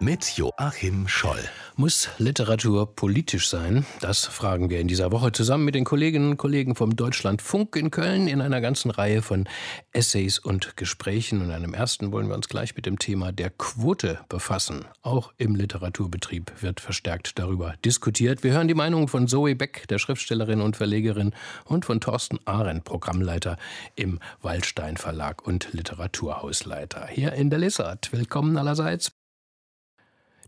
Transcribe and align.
mit 0.00 0.36
Joachim 0.38 1.06
Scholl. 1.08 1.44
Muss 1.76 2.08
Literatur 2.18 2.94
politisch 2.94 3.48
sein? 3.48 3.84
Das 4.00 4.24
fragen 4.24 4.70
wir 4.70 4.80
in 4.80 4.88
dieser 4.88 5.12
Woche 5.12 5.32
zusammen 5.32 5.64
mit 5.66 5.74
den 5.74 5.84
Kolleginnen 5.84 6.30
und 6.30 6.36
Kollegen 6.38 6.74
vom 6.74 6.96
Deutschlandfunk 6.96 7.76
in 7.76 7.90
Köln 7.90 8.26
in 8.26 8.40
einer 8.40 8.62
ganzen 8.62 8.90
Reihe 8.90 9.20
von 9.20 9.46
Essays 9.92 10.38
und 10.38 10.76
Gesprächen. 10.76 11.42
Und 11.42 11.50
einem 11.50 11.74
ersten 11.74 12.12
wollen 12.12 12.28
wir 12.28 12.34
uns 12.34 12.48
gleich 12.48 12.74
mit 12.76 12.86
dem 12.86 12.98
Thema 12.98 13.30
der 13.30 13.50
Quote 13.50 14.20
befassen. 14.30 14.86
Auch 15.02 15.32
im 15.36 15.54
Literaturbetrieb 15.54 16.62
wird 16.62 16.80
verstärkt 16.80 17.38
darüber 17.38 17.74
diskutiert. 17.84 18.42
Wir 18.42 18.52
hören 18.52 18.68
die 18.68 18.74
Meinung 18.74 19.06
von 19.06 19.28
Zoe 19.28 19.54
Beck, 19.54 19.86
der 19.88 19.98
Schriftstellerin 19.98 20.62
und 20.62 20.76
Verlegerin, 20.76 21.34
und 21.64 21.84
von 21.84 22.00
Thorsten 22.00 22.38
Arendt, 22.46 22.84
Programmleiter 22.84 23.58
im 23.96 24.18
Waldstein 24.40 24.96
Verlag 24.96 25.46
und 25.46 25.72
Literaturhausleiter. 25.72 27.06
Hier 27.06 27.34
in 27.34 27.50
der 27.50 27.58
Lesart. 27.58 28.12
Willkommen 28.12 28.56
allerseits. 28.56 29.12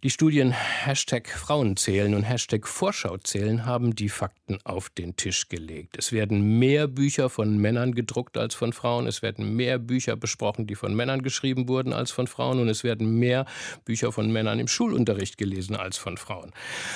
Die 0.04 0.10
Studien 0.10 0.50
Hashtag 0.50 1.28
Frauenzählen 1.28 2.14
und 2.14 2.24
Hashtag 2.24 2.66
Vorschauzählen 2.66 3.66
haben 3.66 3.94
die 3.94 4.08
Fakten 4.08 4.58
auf 4.64 4.90
den 4.90 5.14
Tisch 5.14 5.48
gelegt. 5.48 5.94
Es 5.96 6.10
werden 6.10 6.58
mehr 6.58 6.88
Bücher 6.88 7.30
von 7.30 7.56
Männern 7.56 7.94
gedruckt 7.94 8.36
als 8.36 8.56
von 8.56 8.72
Frauen. 8.72 9.06
Es 9.06 9.22
werden 9.22 9.54
mehr 9.54 9.78
Bücher 9.78 10.16
besprochen, 10.16 10.66
die 10.66 10.74
von 10.74 10.92
Männern 10.96 11.22
geschrieben 11.22 11.68
wurden 11.68 11.92
als 11.92 12.10
von 12.10 12.26
Frauen. 12.26 12.58
Und 12.58 12.68
es 12.68 12.82
werden 12.82 13.20
mehr 13.20 13.46
Bücher 13.84 14.10
von 14.10 14.32
Männern 14.32 14.58
im 14.58 14.66
Schulunterricht 14.66 15.38
gelesen 15.38 15.76
als 15.76 15.98
von 15.98 16.16
Frauen. 16.16 16.50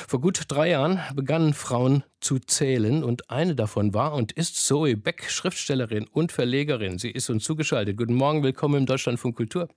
Vor 0.09 0.21
gut 0.21 0.43
drei 0.49 0.71
Jahren 0.71 0.99
begannen 1.15 1.55
Frauen 1.55 2.03
zu 2.19 2.41
zählen 2.41 3.05
und 3.05 3.31
eine 3.31 3.55
davon 3.55 3.95
war 3.95 4.15
und 4.15 4.33
ist 4.33 4.57
Zoe 4.57 4.97
Beck, 4.97 5.31
Schriftstellerin 5.31 6.09
und 6.09 6.33
Verlegerin. 6.33 6.99
Sie 6.99 7.13
ist 7.13 7.31
uns 7.31 7.45
zugeschaltet. 7.45 7.97
Guten 7.99 8.15
Morgen, 8.15 8.43
willkommen 8.43 8.75
im 8.75 8.87
Deutschlandfunk 8.87 9.37
Kultur. 9.37 9.69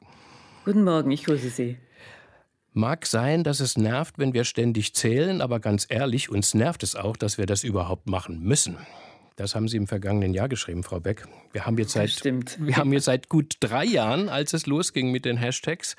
Guten 0.66 0.83
Morgen, 0.83 1.11
ich 1.11 1.25
grüße 1.25 1.49
Sie. 1.49 1.77
Mag 2.73 3.06
sein, 3.06 3.44
dass 3.44 3.59
es 3.59 3.78
nervt, 3.78 4.20
wenn 4.20 4.34
wir 4.34 4.44
ständig 4.44 4.94
zählen, 4.94 5.42
aber 5.42 5.59
ganz 5.59 5.88
ehrlich, 5.89 6.30
uns 6.30 6.53
nervt 6.53 6.84
es 6.84 6.95
auch, 6.95 7.17
dass 7.17 7.38
wir 7.38 7.45
das 7.45 7.64
überhaupt 7.64 8.08
machen 8.08 8.42
müssen. 8.42 8.78
Das 9.36 9.56
haben 9.56 9.67
Sie 9.67 9.78
im 9.78 9.88
vergangenen 9.88 10.34
Jahr 10.34 10.50
geschrieben, 10.50 10.84
Frau 10.84 11.00
Beck. 11.00 11.26
Wir 11.52 11.66
haben 11.66 11.78
jetzt 11.78 11.94
seit, 11.94 12.23
wir 12.59 12.76
haben 12.76 12.94
jetzt 12.94 13.06
seit 13.06 13.30
gut 13.30 13.56
drei 13.59 13.86
Jahren, 13.86 14.30
als 14.30 14.53
es 14.53 14.66
losging 14.66 15.11
mit 15.11 15.26
den 15.26 15.38
Hashtags, 15.38 15.95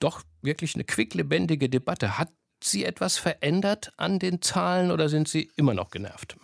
doch 0.00 0.22
wirklich 0.42 0.74
eine 0.74 0.84
quicklebendige 0.84 1.68
Debatte. 1.68 2.18
Hat 2.18 2.30
sie 2.62 2.84
etwas 2.84 3.18
verändert 3.18 3.92
an 3.96 4.18
den 4.18 4.42
Zahlen 4.42 4.90
oder 4.90 5.08
sind 5.08 5.28
Sie 5.28 5.50
immer 5.56 5.74
noch 5.74 5.90
genervt? 5.90 6.36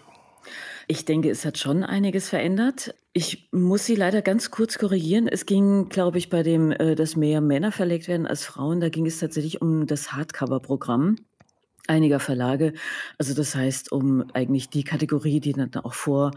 Ich 0.93 1.07
denke, 1.07 1.31
es 1.31 1.47
hat 1.47 1.57
schon 1.57 1.85
einiges 1.85 2.29
verändert. 2.29 2.95
Ich 3.15 3.48
muss 3.51 3.87
Sie 3.87 3.95
leider 3.95 4.21
ganz 4.21 4.51
kurz 4.51 4.77
korrigieren. 4.77 5.27
Es 5.27 5.47
ging, 5.47 5.89
glaube 5.89 6.19
ich, 6.19 6.29
bei 6.29 6.43
dem, 6.43 6.71
äh, 6.71 6.95
dass 6.95 7.17
mehr 7.17 7.41
Männer 7.41 7.73
verlegt 7.73 8.09
werden 8.09 8.27
als 8.27 8.45
Frauen, 8.45 8.79
da 8.79 8.91
ging 8.91 9.07
es 9.07 9.19
tatsächlich 9.19 9.62
um 9.62 9.87
das 9.87 10.12
Hardcover-Programm 10.12 11.17
einiger 11.89 12.21
Verlage. 12.21 12.75
Also 13.17 13.33
das 13.33 13.55
heißt, 13.55 13.91
um 13.91 14.27
eigentlich 14.34 14.69
die 14.69 14.84
Kategorie, 14.84 15.41
die 15.41 15.55
dann 15.55 15.75
auch 15.77 15.95
vor 15.95 16.33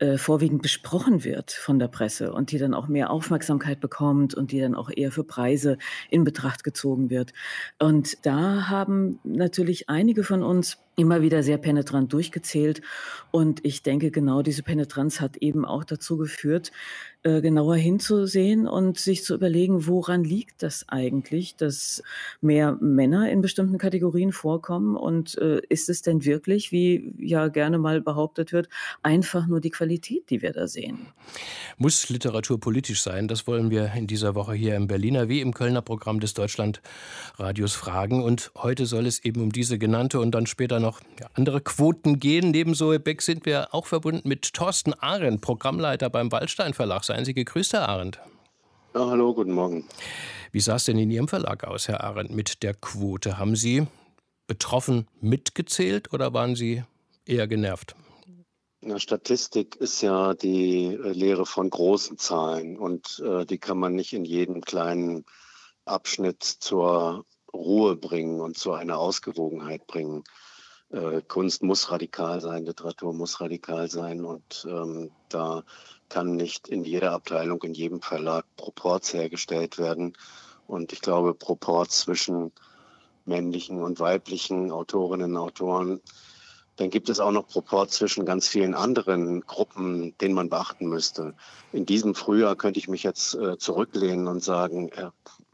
äh, 0.00 0.16
vorwiegend 0.16 0.62
besprochen 0.62 1.24
wird 1.24 1.50
von 1.52 1.78
der 1.78 1.88
Presse 1.88 2.32
und 2.32 2.52
die 2.52 2.58
dann 2.58 2.72
auch 2.72 2.88
mehr 2.88 3.10
Aufmerksamkeit 3.10 3.80
bekommt 3.80 4.34
und 4.34 4.50
die 4.50 4.58
dann 4.58 4.74
auch 4.74 4.88
eher 4.88 5.12
für 5.12 5.24
Preise 5.24 5.76
in 6.08 6.24
Betracht 6.24 6.64
gezogen 6.64 7.10
wird. 7.10 7.34
Und 7.78 8.24
da 8.24 8.70
haben 8.70 9.18
natürlich 9.24 9.90
einige 9.90 10.24
von 10.24 10.42
uns 10.42 10.78
immer 11.00 11.22
wieder 11.22 11.42
sehr 11.42 11.58
penetrant 11.58 12.12
durchgezählt. 12.12 12.82
Und 13.30 13.64
ich 13.64 13.82
denke, 13.82 14.10
genau 14.10 14.42
diese 14.42 14.62
Penetranz 14.62 15.20
hat 15.20 15.36
eben 15.38 15.64
auch 15.64 15.84
dazu 15.84 16.16
geführt, 16.16 16.72
äh, 17.22 17.42
genauer 17.42 17.76
hinzusehen 17.76 18.66
und 18.66 18.98
sich 18.98 19.24
zu 19.24 19.34
überlegen, 19.34 19.86
woran 19.86 20.24
liegt 20.24 20.62
das 20.62 20.86
eigentlich, 20.88 21.54
dass 21.56 22.02
mehr 22.40 22.78
Männer 22.80 23.30
in 23.30 23.42
bestimmten 23.42 23.76
Kategorien 23.76 24.32
vorkommen 24.32 24.96
und 24.96 25.36
äh, 25.38 25.60
ist 25.68 25.90
es 25.90 26.02
denn 26.02 26.24
wirklich, 26.24 26.72
wie 26.72 27.14
ja 27.18 27.48
gerne 27.48 27.78
mal 27.78 28.00
behauptet 28.00 28.52
wird, 28.52 28.68
einfach 29.02 29.46
nur 29.46 29.60
die 29.60 29.68
Qualität, 29.68 30.30
die 30.30 30.40
wir 30.40 30.52
da 30.52 30.66
sehen? 30.66 31.08
Muss 31.76 32.08
Literatur 32.08 32.58
politisch 32.58 33.02
sein? 33.02 33.28
Das 33.28 33.46
wollen 33.46 33.70
wir 33.70 33.92
in 33.94 34.06
dieser 34.06 34.34
Woche 34.34 34.54
hier 34.54 34.74
im 34.76 34.86
Berliner 34.86 35.28
wie 35.28 35.40
im 35.40 35.54
Kölner 35.54 35.82
Programm 35.82 36.20
des 36.20 36.34
Deutschlandradios 36.34 37.74
fragen. 37.74 38.22
Und 38.22 38.50
heute 38.56 38.86
soll 38.86 39.06
es 39.06 39.22
eben 39.24 39.42
um 39.42 39.52
diese 39.52 39.78
genannte 39.78 40.20
und 40.20 40.34
dann 40.34 40.46
später 40.46 40.80
noch 40.80 40.89
ja, 41.20 41.28
andere 41.34 41.60
Quoten 41.60 42.18
gehen. 42.18 42.50
Neben 42.50 42.74
Zoe 42.74 42.98
Beck 42.98 43.22
sind 43.22 43.46
wir 43.46 43.74
auch 43.74 43.86
verbunden 43.86 44.28
mit 44.28 44.52
Thorsten 44.52 44.94
Arendt, 44.94 45.40
Programmleiter 45.40 46.10
beim 46.10 46.32
Waldstein 46.32 46.74
Verlag. 46.74 47.04
Seien 47.04 47.24
Sie 47.24 47.34
gegrüßt, 47.34 47.72
Herr 47.74 47.88
Arendt. 47.88 48.18
Ja, 48.94 49.06
hallo, 49.06 49.34
guten 49.34 49.52
Morgen. 49.52 49.86
Wie 50.52 50.60
sah 50.60 50.76
es 50.76 50.84
denn 50.84 50.98
in 50.98 51.10
Ihrem 51.10 51.28
Verlag 51.28 51.64
aus, 51.64 51.86
Herr 51.86 52.02
Arendt, 52.02 52.30
mit 52.30 52.62
der 52.62 52.74
Quote? 52.74 53.38
Haben 53.38 53.54
Sie 53.54 53.86
betroffen 54.46 55.06
mitgezählt 55.20 56.12
oder 56.12 56.34
waren 56.34 56.56
Sie 56.56 56.82
eher 57.24 57.46
genervt? 57.46 57.94
Na, 58.82 58.98
Statistik 58.98 59.76
ist 59.76 60.00
ja 60.00 60.34
die 60.34 60.86
äh, 60.86 61.12
Lehre 61.12 61.44
von 61.44 61.68
großen 61.68 62.16
Zahlen 62.16 62.78
und 62.78 63.22
äh, 63.24 63.44
die 63.44 63.58
kann 63.58 63.78
man 63.78 63.94
nicht 63.94 64.14
in 64.14 64.24
jedem 64.24 64.62
kleinen 64.62 65.26
Abschnitt 65.84 66.42
zur 66.42 67.26
Ruhe 67.52 67.96
bringen 67.96 68.40
und 68.40 68.56
zu 68.56 68.72
einer 68.72 68.98
Ausgewogenheit 68.98 69.86
bringen. 69.86 70.24
Äh, 70.90 71.22
Kunst 71.28 71.62
muss 71.62 71.90
radikal 71.90 72.40
sein, 72.40 72.64
Literatur 72.64 73.12
muss 73.12 73.40
radikal 73.40 73.88
sein 73.88 74.24
und 74.24 74.66
ähm, 74.68 75.10
da 75.28 75.62
kann 76.08 76.34
nicht 76.34 76.68
in 76.68 76.84
jeder 76.84 77.12
Abteilung, 77.12 77.62
in 77.62 77.74
jedem 77.74 78.02
Verlag 78.02 78.44
Proports 78.56 79.14
hergestellt 79.14 79.78
werden. 79.78 80.16
Und 80.66 80.92
ich 80.92 81.00
glaube, 81.00 81.34
Proports 81.34 82.00
zwischen 82.00 82.52
männlichen 83.24 83.82
und 83.82 84.00
weiblichen 84.00 84.72
Autorinnen 84.72 85.32
und 85.32 85.36
Autoren. 85.36 86.00
Dann 86.76 86.90
gibt 86.90 87.08
es 87.08 87.20
auch 87.20 87.30
noch 87.30 87.46
Proports 87.46 87.96
zwischen 87.96 88.24
ganz 88.24 88.48
vielen 88.48 88.74
anderen 88.74 89.42
Gruppen, 89.42 90.16
denen 90.18 90.34
man 90.34 90.48
beachten 90.48 90.88
müsste. 90.88 91.34
In 91.72 91.86
diesem 91.86 92.14
Frühjahr 92.14 92.56
könnte 92.56 92.80
ich 92.80 92.88
mich 92.88 93.02
jetzt 93.02 93.34
äh, 93.34 93.58
zurücklehnen 93.58 94.26
und 94.26 94.42
sagen, 94.42 94.88
äh, 94.88 95.10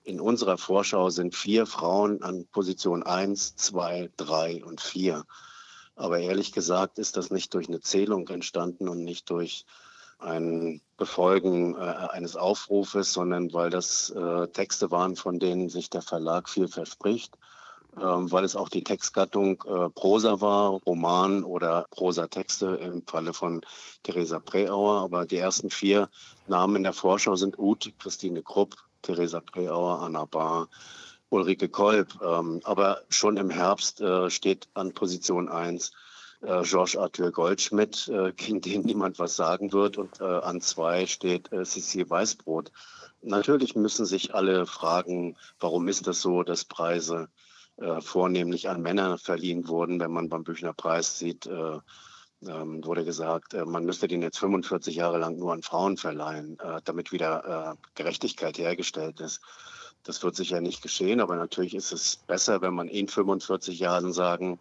in 0.06 0.21
unserer 0.21 0.56
Vorschau 0.56 1.11
sind 1.11 1.34
vier 1.34 1.67
Frauen 1.67 2.22
an 2.22 2.47
Position 2.47 3.03
1, 3.03 3.56
2, 3.56 4.11
3 4.17 4.65
und 4.65 4.81
4. 4.81 5.25
Aber 5.97 6.21
ehrlich 6.21 6.53
gesagt 6.53 6.99
ist 6.99 7.17
das 7.17 7.31
nicht 7.31 7.53
durch 7.55 7.69
eine 7.69 7.81
Zählung 7.81 8.28
entstanden 8.28 8.89
und 8.89 9.03
nicht 9.03 9.28
durch 9.31 9.67
ein 10.19 10.81
Befolgen 10.97 11.75
äh, 11.75 11.78
eines 11.78 12.37
Aufrufes, 12.37 13.12
sondern 13.12 13.53
weil 13.53 13.71
das 13.71 14.11
äh, 14.11 14.47
Texte 14.49 14.91
waren, 14.93 15.17
von 15.17 15.41
denen 15.41 15.69
sich 15.69 15.91
der 15.91 16.03
Verlag 16.03 16.49
viel 16.49 16.69
verspricht, 16.69 17.37
äh, 17.97 18.00
weil 18.00 18.44
es 18.44 18.55
auch 18.55 18.69
die 18.69 18.84
Textgattung 18.84 19.62
äh, 19.67 19.91
Prosa 19.91 20.41
war, 20.41 20.71
Roman 20.87 21.43
oder 21.43 21.87
Prosatexte 21.91 22.77
im 22.77 23.03
Falle 23.06 23.34
von 23.34 23.61
Theresa 24.05 24.38
Preauer. 24.38 25.00
Aber 25.03 25.27
die 25.27 25.37
ersten 25.37 25.71
vier 25.71 26.09
Namen 26.47 26.77
in 26.77 26.83
der 26.84 26.93
Vorschau 26.93 27.34
sind 27.34 27.59
Uth, 27.59 27.93
Christine 27.99 28.43
Krupp, 28.43 28.77
Theresa 29.06 29.41
Preauer, 29.41 30.00
Anna 30.00 30.25
Bahr, 30.25 30.69
Ulrike 31.31 31.69
Kolb. 31.69 32.19
Ähm, 32.22 32.61
aber 32.65 33.03
schon 33.09 33.37
im 33.37 33.50
Herbst 33.50 34.00
äh, 34.00 34.31
steht 34.31 34.69
an 34.75 34.93
Position 34.93 35.49
1 35.49 35.93
äh, 36.43 36.62
Georges 36.62 36.97
Arthur 36.97 37.31
Goldschmidt, 37.31 38.09
äh, 38.09 38.33
gegen 38.37 38.61
den 38.61 38.83
niemand 38.83 39.19
was 39.19 39.37
sagen 39.37 39.72
wird. 39.72 39.97
Und 39.97 40.21
äh, 40.21 40.25
an 40.25 40.61
zwei 40.61 41.06
steht 41.06 41.53
äh, 41.53 41.65
Cecile 41.65 42.11
Weißbrot. 42.11 42.72
Natürlich 43.22 43.75
müssen 43.77 44.06
sich 44.06 44.34
alle 44.34 44.67
fragen, 44.67 45.37
warum 45.59 45.88
ist 45.88 46.06
das 46.06 46.21
so, 46.21 46.43
dass 46.43 46.65
Preise 46.65 47.28
äh, 47.77 48.00
vornehmlich 48.00 48.69
an 48.69 48.83
Männer 48.83 49.19
verliehen 49.19 49.69
wurden. 49.69 50.00
Wenn 50.00 50.12
man 50.12 50.28
beim 50.28 50.44
Büchnerpreis 50.44 51.19
sieht, 51.19 51.47
äh, 51.47 51.78
ähm, 52.48 52.84
wurde 52.84 53.04
gesagt, 53.04 53.54
äh, 53.54 53.64
man 53.64 53.84
müsste 53.84 54.08
den 54.08 54.22
jetzt 54.22 54.38
45 54.38 54.96
Jahre 54.96 55.18
lang 55.18 55.38
nur 55.38 55.52
an 55.52 55.62
Frauen 55.62 55.96
verleihen, 55.96 56.58
äh, 56.60 56.81
damit 56.84 57.12
wieder 57.12 57.75
äh, 57.75 57.87
Gerechtigkeit 57.94 58.58
hergestellt 58.58 59.20
ist. 59.20 59.40
Das 60.04 60.22
wird 60.22 60.37
sicher 60.37 60.60
nicht 60.60 60.82
geschehen, 60.82 61.20
aber 61.20 61.37
natürlich 61.37 61.75
ist 61.75 61.93
es 61.93 62.16
besser, 62.16 62.62
wenn 62.62 62.75
man 62.75 62.88
in 62.88 63.08
45 63.08 63.78
Jahren 63.78 64.12
sagen, 64.12 64.60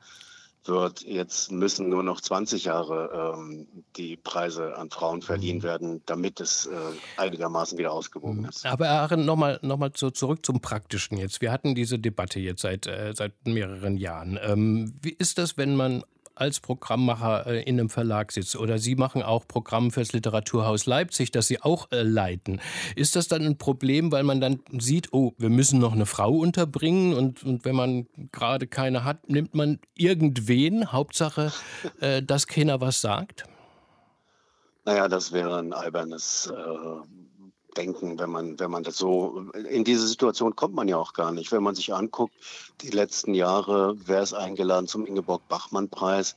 wird, 0.67 1.03
jetzt 1.03 1.51
müssen 1.51 1.89
nur 1.89 2.03
noch 2.03 2.21
20 2.21 2.65
Jahre 2.65 3.35
ähm, 3.37 3.67
die 3.95 4.17
Preise 4.17 4.75
an 4.77 4.89
Frauen 4.89 5.21
verliehen 5.21 5.57
mhm. 5.57 5.63
werden, 5.63 6.01
damit 6.05 6.39
es 6.39 6.65
äh, 6.65 6.71
einigermaßen 7.17 7.77
wieder 7.77 7.91
ausgewogen 7.91 8.41
mhm. 8.41 8.49
ist. 8.49 8.65
Aber 8.65 8.89
Aaron, 8.89 9.25
nochmal 9.25 9.59
noch 9.61 9.77
mal 9.77 9.91
so 9.95 10.09
zurück 10.09 10.45
zum 10.45 10.61
Praktischen 10.61 11.17
jetzt. 11.17 11.41
Wir 11.41 11.51
hatten 11.51 11.75
diese 11.75 11.99
Debatte 11.99 12.39
jetzt 12.39 12.61
seit, 12.61 12.87
äh, 12.87 13.13
seit 13.15 13.33
mehreren 13.45 13.97
Jahren. 13.97 14.39
Ähm, 14.41 14.93
wie 15.01 15.11
ist 15.11 15.37
das, 15.37 15.57
wenn 15.57 15.75
man 15.75 16.03
als 16.35 16.59
Programmmacher 16.59 17.47
äh, 17.47 17.63
in 17.63 17.79
einem 17.79 17.89
Verlag 17.89 18.31
sitzt 18.31 18.55
oder 18.55 18.77
Sie 18.77 18.95
machen 18.95 19.23
auch 19.23 19.47
Programm 19.47 19.91
fürs 19.91 20.13
Literaturhaus 20.13 20.85
Leipzig, 20.85 21.31
das 21.31 21.47
Sie 21.47 21.61
auch 21.61 21.91
äh, 21.91 22.01
leiten. 22.03 22.61
Ist 22.95 23.15
das 23.15 23.27
dann 23.27 23.43
ein 23.43 23.57
Problem, 23.57 24.11
weil 24.11 24.23
man 24.23 24.41
dann 24.41 24.59
sieht, 24.77 25.13
oh, 25.13 25.33
wir 25.37 25.49
müssen 25.49 25.79
noch 25.79 25.93
eine 25.93 26.05
Frau 26.05 26.31
unterbringen 26.31 27.13
und, 27.13 27.43
und 27.43 27.65
wenn 27.65 27.75
man 27.75 28.07
gerade 28.31 28.67
keine 28.67 29.03
hat, 29.03 29.29
nimmt 29.29 29.55
man 29.55 29.79
irgendwen, 29.95 30.91
Hauptsache, 30.91 31.51
äh, 31.99 32.21
dass 32.21 32.47
keiner 32.47 32.81
was 32.81 33.01
sagt? 33.01 33.45
Naja, 34.85 35.07
das 35.07 35.31
wäre 35.31 35.57
ein 35.57 35.73
albernes 35.73 36.51
äh, 36.55 37.24
denken, 37.77 38.19
wenn 38.19 38.29
man, 38.29 38.59
wenn 38.59 38.71
man 38.71 38.83
das 38.83 38.97
so, 38.97 39.45
in 39.69 39.83
diese 39.83 40.07
Situation 40.07 40.55
kommt 40.55 40.75
man 40.75 40.87
ja 40.87 40.97
auch 40.97 41.13
gar 41.13 41.31
nicht. 41.31 41.51
Wenn 41.51 41.63
man 41.63 41.75
sich 41.75 41.93
anguckt, 41.93 42.33
die 42.81 42.89
letzten 42.89 43.33
Jahre, 43.33 43.95
wer 44.05 44.21
ist 44.21 44.33
eingeladen 44.33 44.87
zum 44.87 45.05
Ingeborg-Bachmann-Preis, 45.05 46.35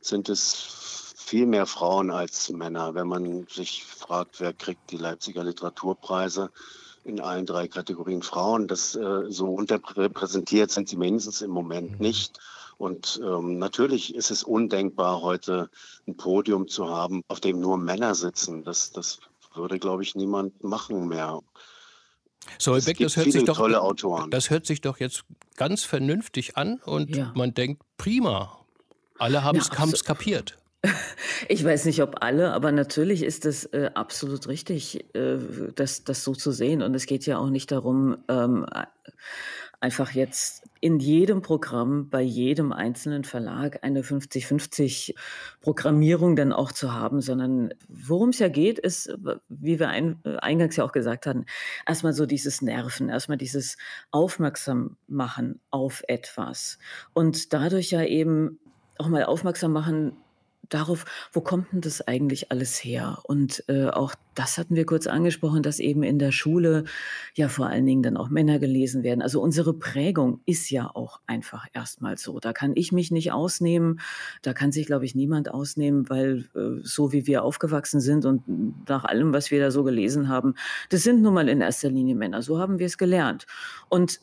sind 0.00 0.28
es 0.28 1.14
viel 1.16 1.46
mehr 1.46 1.66
Frauen 1.66 2.10
als 2.10 2.48
Männer. 2.50 2.94
Wenn 2.94 3.06
man 3.06 3.46
sich 3.48 3.84
fragt, 3.84 4.40
wer 4.40 4.52
kriegt 4.54 4.90
die 4.90 4.96
Leipziger 4.96 5.44
Literaturpreise 5.44 6.50
in 7.04 7.20
allen 7.20 7.46
drei 7.46 7.68
Kategorien 7.68 8.22
Frauen, 8.22 8.68
das 8.68 8.94
äh, 8.94 9.30
so 9.30 9.54
unterrepräsentiert 9.54 10.70
sind 10.70 10.88
sie 10.88 10.96
mindestens 10.96 11.42
im 11.42 11.50
Moment 11.50 11.92
mhm. 11.92 11.98
nicht. 11.98 12.38
Und 12.78 13.20
ähm, 13.24 13.58
natürlich 13.58 14.14
ist 14.14 14.30
es 14.30 14.44
undenkbar, 14.44 15.20
heute 15.20 15.68
ein 16.06 16.16
Podium 16.16 16.68
zu 16.68 16.88
haben, 16.88 17.22
auf 17.26 17.40
dem 17.40 17.60
nur 17.60 17.76
Männer 17.76 18.14
sitzen. 18.14 18.62
Das, 18.62 18.92
das 18.92 19.18
würde, 19.54 19.78
glaube 19.78 20.02
ich, 20.02 20.14
niemand 20.14 20.62
machen 20.62 21.08
mehr. 21.08 21.40
Solbeck, 22.58 22.98
das 22.98 23.16
hört 23.16 23.32
sich 23.32 23.44
doch, 23.44 24.28
das 24.30 24.50
hört 24.50 24.66
sich 24.66 24.80
doch 24.80 24.98
jetzt 24.98 25.24
ganz 25.56 25.84
vernünftig 25.84 26.56
an 26.56 26.80
und 26.84 27.14
ja. 27.14 27.32
man 27.34 27.52
denkt, 27.52 27.82
prima. 27.96 28.58
Alle 29.18 29.42
haben 29.42 29.58
es 29.58 29.68
ja, 29.68 30.04
kapiert. 30.04 30.56
Ich 31.48 31.64
weiß 31.64 31.86
nicht, 31.86 32.02
ob 32.02 32.22
alle, 32.22 32.52
aber 32.52 32.72
natürlich 32.72 33.22
ist 33.22 33.46
es 33.46 33.64
äh, 33.66 33.90
absolut 33.94 34.48
richtig, 34.48 35.04
äh, 35.14 35.38
das, 35.74 36.04
das 36.04 36.22
so 36.22 36.34
zu 36.34 36.52
sehen. 36.52 36.82
Und 36.82 36.94
es 36.94 37.06
geht 37.06 37.26
ja 37.26 37.38
auch 37.38 37.50
nicht 37.50 37.70
darum, 37.72 38.18
ähm, 38.28 38.66
einfach 39.80 40.12
jetzt 40.12 40.68
in 40.80 40.98
jedem 40.98 41.40
Programm, 41.40 42.08
bei 42.10 42.20
jedem 42.20 42.72
einzelnen 42.72 43.24
Verlag 43.24 43.78
eine 43.82 44.02
50-50 44.02 45.14
Programmierung 45.60 46.34
dann 46.34 46.52
auch 46.52 46.72
zu 46.72 46.92
haben, 46.92 47.20
sondern 47.20 47.72
worum 47.88 48.30
es 48.30 48.38
ja 48.40 48.48
geht, 48.48 48.78
ist, 48.78 49.12
wie 49.48 49.78
wir 49.78 49.88
ein, 49.88 50.20
eingangs 50.40 50.76
ja 50.76 50.84
auch 50.84 50.92
gesagt 50.92 51.26
hatten, 51.26 51.46
erstmal 51.86 52.12
so 52.12 52.26
dieses 52.26 52.60
Nerven, 52.60 53.08
erstmal 53.08 53.38
dieses 53.38 53.76
Aufmerksam 54.10 54.96
machen 55.06 55.60
auf 55.70 56.02
etwas 56.08 56.78
und 57.12 57.52
dadurch 57.52 57.90
ja 57.90 58.02
eben 58.02 58.58
auch 58.98 59.08
mal 59.08 59.24
aufmerksam 59.24 59.72
machen, 59.72 60.16
darauf, 60.68 61.04
wo 61.32 61.40
kommt 61.40 61.72
denn 61.72 61.80
das 61.80 62.06
eigentlich 62.06 62.50
alles 62.50 62.82
her? 62.82 63.18
Und 63.24 63.64
äh, 63.68 63.88
auch 63.88 64.14
das 64.34 64.58
hatten 64.58 64.76
wir 64.76 64.86
kurz 64.86 65.06
angesprochen, 65.06 65.62
dass 65.62 65.80
eben 65.80 66.02
in 66.02 66.18
der 66.18 66.30
Schule 66.30 66.84
ja 67.34 67.48
vor 67.48 67.66
allen 67.66 67.86
Dingen 67.86 68.02
dann 68.02 68.16
auch 68.16 68.28
Männer 68.28 68.58
gelesen 68.58 69.02
werden. 69.02 69.22
Also 69.22 69.40
unsere 69.40 69.74
Prägung 69.74 70.40
ist 70.46 70.70
ja 70.70 70.90
auch 70.94 71.20
einfach 71.26 71.66
erstmal 71.72 72.18
so. 72.18 72.38
Da 72.38 72.52
kann 72.52 72.72
ich 72.76 72.92
mich 72.92 73.10
nicht 73.10 73.32
ausnehmen, 73.32 74.00
da 74.42 74.52
kann 74.52 74.70
sich, 74.70 74.86
glaube 74.86 75.04
ich, 75.04 75.14
niemand 75.14 75.50
ausnehmen, 75.52 76.08
weil 76.08 76.48
äh, 76.54 76.80
so 76.82 77.12
wie 77.12 77.26
wir 77.26 77.42
aufgewachsen 77.42 78.00
sind 78.00 78.24
und 78.26 78.88
nach 78.88 79.04
allem, 79.04 79.32
was 79.32 79.50
wir 79.50 79.60
da 79.60 79.70
so 79.70 79.82
gelesen 79.84 80.28
haben, 80.28 80.54
das 80.90 81.02
sind 81.02 81.22
nun 81.22 81.34
mal 81.34 81.48
in 81.48 81.60
erster 81.60 81.90
Linie 81.90 82.14
Männer. 82.14 82.42
So 82.42 82.58
haben 82.58 82.78
wir 82.78 82.86
es 82.86 82.98
gelernt. 82.98 83.46
Und 83.88 84.20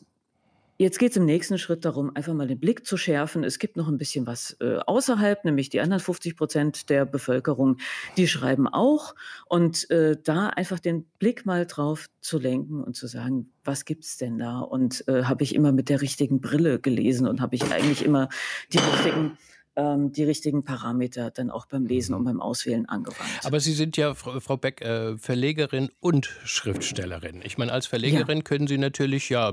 Jetzt 0.78 0.98
geht 0.98 1.12
es 1.12 1.16
im 1.16 1.24
nächsten 1.24 1.56
Schritt 1.58 1.84
darum, 1.86 2.14
einfach 2.14 2.34
mal 2.34 2.46
den 2.46 2.60
Blick 2.60 2.86
zu 2.86 2.98
schärfen. 2.98 3.44
Es 3.44 3.58
gibt 3.58 3.76
noch 3.76 3.88
ein 3.88 3.96
bisschen 3.96 4.26
was 4.26 4.56
äh, 4.60 4.76
außerhalb, 4.86 5.44
nämlich 5.44 5.70
die 5.70 5.80
anderen 5.80 6.00
50 6.00 6.36
Prozent 6.36 6.90
der 6.90 7.06
Bevölkerung, 7.06 7.78
die 8.18 8.28
schreiben 8.28 8.68
auch. 8.68 9.14
Und 9.46 9.90
äh, 9.90 10.16
da 10.22 10.48
einfach 10.48 10.78
den 10.78 11.04
Blick 11.18 11.46
mal 11.46 11.66
drauf 11.66 12.08
zu 12.20 12.38
lenken 12.38 12.84
und 12.84 12.94
zu 12.94 13.06
sagen, 13.06 13.50
was 13.64 13.86
gibt's 13.86 14.18
denn 14.18 14.38
da? 14.38 14.58
Und 14.58 15.06
äh, 15.08 15.24
habe 15.24 15.44
ich 15.44 15.54
immer 15.54 15.72
mit 15.72 15.88
der 15.88 16.02
richtigen 16.02 16.42
Brille 16.42 16.78
gelesen 16.78 17.26
und 17.26 17.40
habe 17.40 17.56
ich 17.56 17.64
eigentlich 17.72 18.04
immer 18.04 18.28
die 18.72 18.78
richtigen 18.78 19.38
ähm, 19.76 20.10
die 20.12 20.24
richtigen 20.24 20.64
Parameter 20.64 21.30
dann 21.30 21.50
auch 21.50 21.66
beim 21.66 21.84
Lesen 21.84 22.14
und 22.14 22.24
beim 22.24 22.40
Auswählen 22.40 22.86
angewandt. 22.86 23.30
Aber 23.44 23.60
Sie 23.60 23.74
sind 23.74 23.96
ja, 23.96 24.14
Frau 24.14 24.56
Beck, 24.56 24.80
äh, 24.80 25.18
Verlegerin 25.18 25.90
und 26.00 26.26
Schriftstellerin. 26.44 27.42
Ich 27.44 27.58
meine, 27.58 27.72
als 27.72 27.86
Verlegerin 27.86 28.38
ja. 28.38 28.42
können 28.42 28.66
Sie 28.66 28.78
natürlich 28.78 29.28
ja 29.28 29.52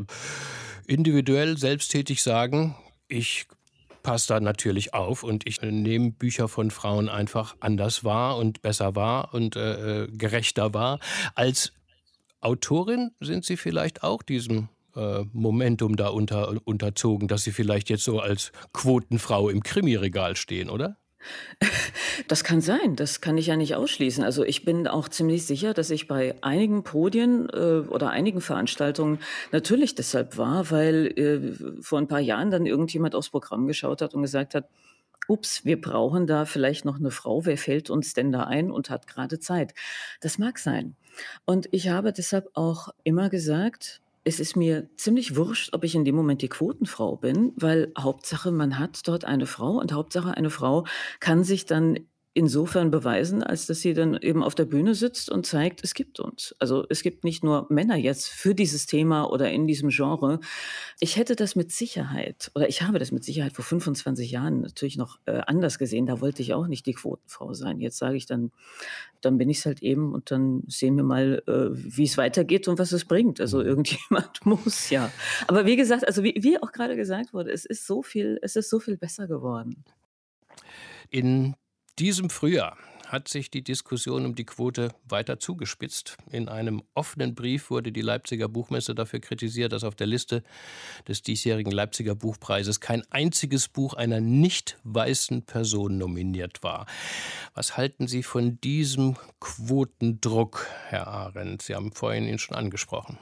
individuell 0.87 1.57
selbsttätig 1.57 2.23
sagen, 2.23 2.75
ich 3.07 3.47
passe 4.03 4.27
da 4.33 4.39
natürlich 4.39 4.93
auf 4.93 5.23
und 5.23 5.47
ich 5.47 5.61
nehme 5.61 6.11
Bücher 6.11 6.47
von 6.47 6.71
Frauen 6.71 7.09
einfach 7.09 7.55
anders 7.61 8.03
wahr 8.03 8.37
und 8.37 8.61
besser 8.61 8.95
wahr 8.95 9.33
und 9.33 9.55
äh, 9.55 10.03
äh, 10.03 10.07
gerechter 10.11 10.73
wahr. 10.73 10.99
Als 11.35 11.73
Autorin 12.41 13.11
sind 13.21 13.45
Sie 13.45 13.55
vielleicht 13.55 14.03
auch 14.03 14.21
diesem 14.21 14.67
äh, 14.95 15.23
Momentum 15.31 15.95
da 15.95 16.09
unter, 16.09 16.53
unterzogen, 16.65 17.27
dass 17.27 17.43
Sie 17.43 17.51
vielleicht 17.51 17.89
jetzt 17.89 18.03
so 18.03 18.19
als 18.19 18.51
Quotenfrau 18.73 19.49
im 19.49 19.63
Krimiregal 19.63 20.35
stehen, 20.35 20.69
oder? 20.69 20.97
Das 22.27 22.43
kann 22.43 22.61
sein, 22.61 22.95
das 22.95 23.21
kann 23.21 23.37
ich 23.37 23.47
ja 23.47 23.55
nicht 23.55 23.75
ausschließen. 23.75 24.23
Also 24.23 24.43
ich 24.43 24.65
bin 24.65 24.87
auch 24.87 25.09
ziemlich 25.09 25.45
sicher, 25.45 25.73
dass 25.73 25.89
ich 25.89 26.07
bei 26.07 26.35
einigen 26.41 26.83
Podien 26.83 27.49
äh, 27.49 27.87
oder 27.87 28.09
einigen 28.09 28.41
Veranstaltungen 28.41 29.19
natürlich 29.51 29.95
deshalb 29.95 30.37
war, 30.37 30.69
weil 30.71 31.07
äh, 31.17 31.81
vor 31.81 31.99
ein 31.99 32.07
paar 32.07 32.19
Jahren 32.19 32.51
dann 32.51 32.65
irgendjemand 32.65 33.15
aufs 33.15 33.29
Programm 33.29 33.67
geschaut 33.67 34.01
hat 34.01 34.13
und 34.13 34.21
gesagt 34.21 34.55
hat, 34.55 34.69
ups, 35.27 35.65
wir 35.65 35.79
brauchen 35.79 36.27
da 36.27 36.45
vielleicht 36.45 36.85
noch 36.85 36.99
eine 36.99 37.11
Frau, 37.11 37.45
wer 37.45 37.57
fällt 37.57 37.89
uns 37.89 38.13
denn 38.13 38.31
da 38.31 38.43
ein 38.43 38.71
und 38.71 38.89
hat 38.89 39.07
gerade 39.07 39.39
Zeit. 39.39 39.73
Das 40.21 40.37
mag 40.37 40.59
sein. 40.59 40.95
Und 41.45 41.67
ich 41.71 41.89
habe 41.89 42.11
deshalb 42.13 42.49
auch 42.53 42.89
immer 43.03 43.29
gesagt, 43.29 44.01
es 44.23 44.39
ist 44.39 44.55
mir 44.55 44.89
ziemlich 44.95 45.35
wurscht, 45.35 45.73
ob 45.73 45.83
ich 45.83 45.95
in 45.95 46.05
dem 46.05 46.15
Moment 46.15 46.41
die 46.41 46.49
Quotenfrau 46.49 47.17
bin, 47.17 47.51
weil 47.55 47.91
Hauptsache, 47.97 48.51
man 48.51 48.79
hat 48.79 49.07
dort 49.07 49.25
eine 49.25 49.45
Frau 49.45 49.79
und 49.79 49.91
Hauptsache, 49.91 50.35
eine 50.35 50.49
Frau 50.49 50.85
kann 51.19 51.43
sich 51.43 51.65
dann 51.65 51.99
insofern 52.35 52.89
beweisen, 52.89 53.43
als 53.43 53.67
dass 53.67 53.81
sie 53.81 53.93
dann 53.93 54.17
eben 54.17 54.41
auf 54.41 54.55
der 54.55 54.65
Bühne 54.65 54.95
sitzt 54.95 55.29
und 55.29 55.45
zeigt, 55.45 55.83
es 55.83 55.93
gibt 55.93 56.19
uns. 56.19 56.55
Also 56.57 56.83
es 56.89 57.03
gibt 57.03 57.23
nicht 57.23 57.43
nur 57.43 57.67
Männer 57.69 57.95
jetzt 57.95 58.27
für 58.27 58.55
dieses 58.55 58.87
Thema 58.87 59.25
oder 59.25 59.51
in 59.51 59.67
diesem 59.67 59.89
Genre. 59.89 60.39
Ich 60.99 61.17
hätte 61.17 61.35
das 61.35 61.55
mit 61.55 61.71
Sicherheit, 61.71 62.51
oder 62.55 62.67
ich 62.67 62.81
habe 62.81 62.97
das 62.97 63.11
mit 63.11 63.23
Sicherheit 63.23 63.53
vor 63.53 63.63
25 63.63 64.31
Jahren 64.31 64.61
natürlich 64.61 64.97
noch 64.97 65.19
äh, 65.25 65.41
anders 65.45 65.77
gesehen. 65.77 66.07
Da 66.07 66.21
wollte 66.21 66.41
ich 66.41 66.55
auch 66.55 66.65
nicht 66.65 66.87
die 66.87 66.93
Quotenfrau 66.93 67.53
sein. 67.53 67.79
Jetzt 67.79 67.97
sage 67.99 68.17
ich 68.17 68.25
dann, 68.25 68.51
dann 69.21 69.37
bin 69.37 69.49
ich 69.49 69.59
es 69.59 69.65
halt 69.67 69.83
eben 69.83 70.11
und 70.11 70.31
dann 70.31 70.63
sehen 70.67 70.95
wir 70.95 71.03
mal, 71.03 71.43
äh, 71.47 71.69
wie 71.71 72.05
es 72.05 72.17
weitergeht 72.17 72.67
und 72.67 72.79
was 72.79 72.91
es 72.93 73.05
bringt. 73.05 73.41
Also 73.41 73.59
mhm. 73.59 73.65
irgendjemand 73.65 74.43
muss 74.43 74.89
ja. 74.89 75.11
Aber 75.47 75.67
wie 75.67 75.75
gesagt, 75.75 76.07
also 76.07 76.23
wie, 76.23 76.35
wie 76.39 76.57
auch 76.57 76.71
gerade 76.71 76.95
gesagt 76.95 77.31
wurde, 77.31 77.51
es 77.51 77.65
ist 77.65 77.85
so 77.85 78.01
viel, 78.01 78.39
es 78.41 78.55
ist 78.55 78.71
so 78.71 78.79
viel 78.79 78.97
besser 78.97 79.27
geworden. 79.27 79.83
In 81.11 81.53
diesem 81.99 82.29
Frühjahr 82.29 82.77
hat 83.13 83.27
sich 83.27 83.51
die 83.51 83.63
Diskussion 83.63 84.25
um 84.25 84.33
die 84.33 84.45
Quote 84.45 84.89
weiter 85.07 85.39
zugespitzt. 85.39 86.17
In 86.31 86.49
einem 86.49 86.81
offenen 86.95 87.35
Brief 87.35 87.69
wurde 87.69 87.91
die 87.91 88.01
Leipziger 88.01 88.49
Buchmesse 88.49 88.95
dafür 88.95 89.19
kritisiert, 89.19 89.71
dass 89.71 89.83
auf 89.83 89.93
der 89.93 90.07
Liste 90.07 90.43
des 91.07 91.21
diesjährigen 91.21 91.71
Leipziger 91.71 92.15
Buchpreises 92.15 92.79
kein 92.79 93.03
einziges 93.11 93.67
Buch 93.67 93.93
einer 93.93 94.19
nicht 94.19 94.79
weißen 94.83 95.43
Person 95.43 95.99
nominiert 95.99 96.63
war. 96.63 96.87
Was 97.53 97.77
halten 97.77 98.07
Sie 98.07 98.23
von 98.23 98.59
diesem 98.61 99.15
Quotendruck, 99.39 100.65
Herr 100.87 101.07
Arendt? 101.07 101.61
Sie 101.61 101.75
haben 101.75 101.91
vorhin 101.91 102.27
ihn 102.27 102.39
schon 102.39 102.57
angesprochen. 102.57 103.19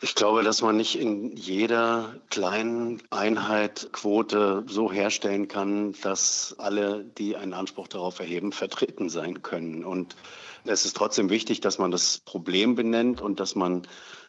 Ich 0.00 0.14
glaube, 0.14 0.42
dass 0.42 0.62
man 0.62 0.76
nicht 0.76 0.98
in 0.98 1.36
jeder 1.36 2.14
kleinen 2.30 3.02
Einheit 3.10 3.88
Quote 3.92 4.64
so 4.66 4.90
herstellen 4.90 5.48
kann, 5.48 5.94
dass 6.02 6.54
alle, 6.58 7.04
die 7.04 7.36
einen 7.36 7.54
Anspruch 7.54 7.88
darauf 7.88 8.18
erheben, 8.18 8.52
vertreten 8.52 9.08
sein 9.08 9.42
können. 9.42 9.84
Und 9.84 10.16
es 10.64 10.84
ist 10.84 10.96
trotzdem 10.96 11.30
wichtig, 11.30 11.60
dass 11.60 11.78
man 11.78 11.90
das 11.90 12.18
Problem 12.18 12.74
benennt 12.74 13.20
und 13.20 13.40
dass 13.40 13.54
man 13.54 13.86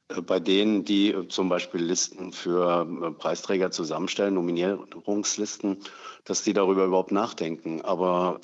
äh, 0.09 0.21
bei 0.21 0.39
denen, 0.39 0.85
die 0.85 1.11
äh, 1.11 1.27
zum 1.27 1.49
Beispiel 1.49 1.81
Listen 1.81 2.31
für 2.31 2.87
äh, 2.87 3.11
Preisträger 3.11 3.71
zusammenstellen, 3.71 4.35
Nominierungslisten, 4.35 5.79
dass 6.25 6.43
die 6.43 6.53
darüber 6.53 6.85
überhaupt 6.85 7.11
nachdenken. 7.11 7.81
Aber 7.81 8.39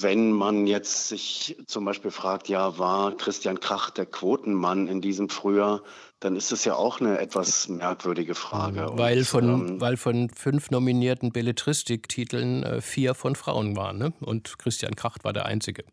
wenn 0.00 0.30
man 0.30 0.66
jetzt 0.66 1.08
sich 1.08 1.56
zum 1.66 1.84
Beispiel 1.84 2.10
fragt, 2.10 2.48
ja, 2.48 2.78
war 2.78 3.16
Christian 3.16 3.58
Krach 3.58 3.90
der 3.90 4.06
Quotenmann 4.06 4.86
in 4.86 5.00
diesem 5.00 5.28
Frühjahr, 5.28 5.82
dann 6.20 6.36
ist 6.36 6.52
es 6.52 6.64
ja 6.64 6.74
auch 6.74 7.00
eine 7.00 7.18
etwas 7.18 7.68
merkwürdige 7.68 8.34
Frage. 8.34 8.86
Weil, 8.92 9.18
Und, 9.18 9.26
von, 9.26 9.44
ähm, 9.48 9.80
weil 9.80 9.96
von 9.96 10.28
fünf 10.30 10.70
nominierten 10.70 11.32
Belletristiktiteln 11.32 12.62
äh, 12.62 12.80
vier 12.80 13.14
von 13.14 13.34
Frauen 13.34 13.76
waren. 13.76 13.98
Ne? 13.98 14.12
Und 14.20 14.58
Christian 14.58 14.94
Krach 14.94 15.16
war 15.22 15.32
der 15.32 15.46
einzige 15.46 15.84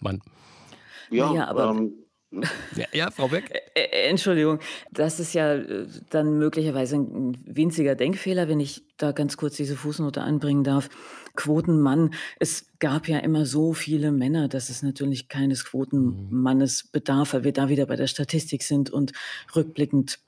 Mann. 0.00 0.22
Ja, 1.10 1.34
ja 1.34 1.48
aber 1.48 1.70
ähm, 1.70 1.92
ja, 2.76 2.86
ja, 2.92 3.10
Frau 3.10 3.28
Beck. 3.28 3.50
Entschuldigung, 3.74 4.58
das 4.90 5.20
ist 5.20 5.34
ja 5.34 5.54
äh, 5.54 5.86
dann 6.10 6.38
möglicherweise 6.38 6.96
ein 6.96 7.38
winziger 7.46 7.94
Denkfehler, 7.94 8.48
wenn 8.48 8.60
ich 8.60 8.82
da 8.96 9.12
ganz 9.12 9.36
kurz 9.36 9.56
diese 9.56 9.76
Fußnote 9.76 10.20
anbringen 10.22 10.64
darf. 10.64 10.88
Quotenmann, 11.34 12.14
es 12.38 12.66
gab 12.78 13.08
ja 13.08 13.18
immer 13.18 13.46
so 13.46 13.72
viele 13.72 14.12
Männer, 14.12 14.48
dass 14.48 14.70
es 14.70 14.82
natürlich 14.82 15.28
keines 15.28 15.64
Quotenmannes 15.64 16.88
bedarf, 16.92 17.34
weil 17.34 17.44
wir 17.44 17.52
da 17.52 17.68
wieder 17.68 17.86
bei 17.86 17.96
der 17.96 18.06
Statistik 18.06 18.62
sind 18.62 18.90
und 18.90 19.12
rückblickend 19.54 20.18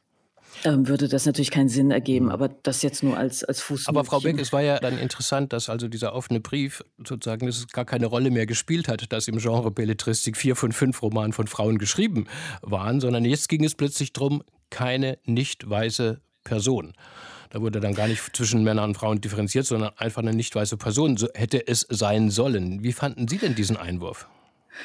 würde 0.64 1.08
das 1.08 1.26
natürlich 1.26 1.50
keinen 1.50 1.68
Sinn 1.68 1.90
ergeben, 1.90 2.30
aber 2.30 2.49
das 2.49 2.82
jetzt 2.82 3.02
nur 3.02 3.16
als, 3.16 3.44
als 3.44 3.61
Fuß. 3.61 3.88
Aber 3.88 4.04
Frau 4.04 4.20
Beck, 4.20 4.38
es 4.38 4.52
war 4.52 4.62
ja 4.62 4.78
dann 4.78 4.99
interessant, 4.99 5.52
dass 5.52 5.68
also 5.68 5.88
dieser 5.88 6.14
offene 6.14 6.40
Brief 6.40 6.82
sozusagen 7.04 7.46
dass 7.46 7.58
es 7.58 7.68
gar 7.68 7.84
keine 7.84 8.06
Rolle 8.06 8.30
mehr 8.30 8.46
gespielt 8.46 8.88
hat, 8.88 9.12
dass 9.12 9.28
im 9.28 9.38
Genre 9.38 9.70
Belletristik 9.70 10.37
vier 10.37 10.56
von 10.56 10.73
fünf 10.73 11.02
Romanen 11.02 11.32
von 11.32 11.46
Frauen 11.46 11.78
geschrieben 11.78 12.26
waren, 12.62 13.00
sondern 13.00 13.25
jetzt 13.25 13.49
ging 13.49 13.64
es 13.64 13.75
plötzlich 13.75 14.12
darum, 14.12 14.42
keine 14.70 15.18
nicht 15.25 15.68
weiße 15.68 16.20
Person. 16.44 16.92
Da 17.50 17.61
wurde 17.61 17.80
dann 17.80 17.94
gar 17.94 18.08
nicht 18.08 18.37
zwischen 18.37 18.64
Männern 18.64 18.90
und 18.90 18.96
Frauen 18.96 19.20
differenziert, 19.20 19.66
sondern 19.66 19.92
einfach 19.96 20.23
eine 20.23 20.34
nicht 20.34 20.54
weiße 20.54 20.76
Person. 20.76 21.16
So 21.16 21.28
hätte 21.34 21.66
es 21.66 21.87
sein 21.88 22.30
sollen. 22.30 22.82
Wie 22.82 22.92
fanden 22.92 23.28
Sie 23.28 23.38
denn 23.38 23.54
diesen 23.54 23.76
Einwurf? 23.76 24.26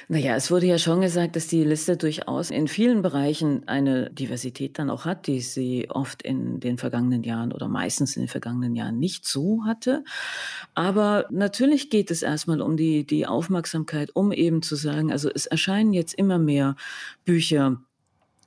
Naja, 0.08 0.36
es 0.36 0.52
wurde 0.52 0.68
ja 0.68 0.78
schon 0.78 1.02
gesagt, 1.02 1.36
dass 1.36 1.48
die 1.48 1.64
Liste 1.64 1.98
durchaus 1.98 2.52
in 2.52 2.68
vielen 2.68 3.02
Bereichen 3.02 3.68
eine 3.68 4.10
Diversität 4.12 4.78
dann 4.78 4.90
auch 4.90 5.06
hat, 5.06 5.28
die 5.28 5.42
sie 5.42 5.90
oft 5.90 6.22
in 6.22 6.60
den 6.60 6.78
vergangenen 6.78 7.24
Jahren 7.24 7.52
oder 7.52 7.68
meistens 7.68 8.16
in 8.16 8.24
den 8.24 8.30
vergangenen 8.30 8.76
Jahren 8.76 9.00
nicht 9.00 9.26
so 9.28 9.66
hatte. 9.66 10.04
Aber 10.76 11.26
natürlich 11.32 11.90
geht 11.90 12.12
es 12.12 12.22
erstmal 12.22 12.62
um 12.62 12.78
die, 12.78 13.06
die 13.06 13.26
Aufmerksamkeit, 13.26 14.16
um 14.16 14.32
eben 14.32 14.62
zu 14.62 14.76
sagen, 14.76 15.12
also 15.12 15.30
es 15.34 15.46
erscheinen 15.46 15.94
jetzt 15.94 16.14
immer 16.14 16.38
mehr 16.38 16.76
Bücher 17.26 17.82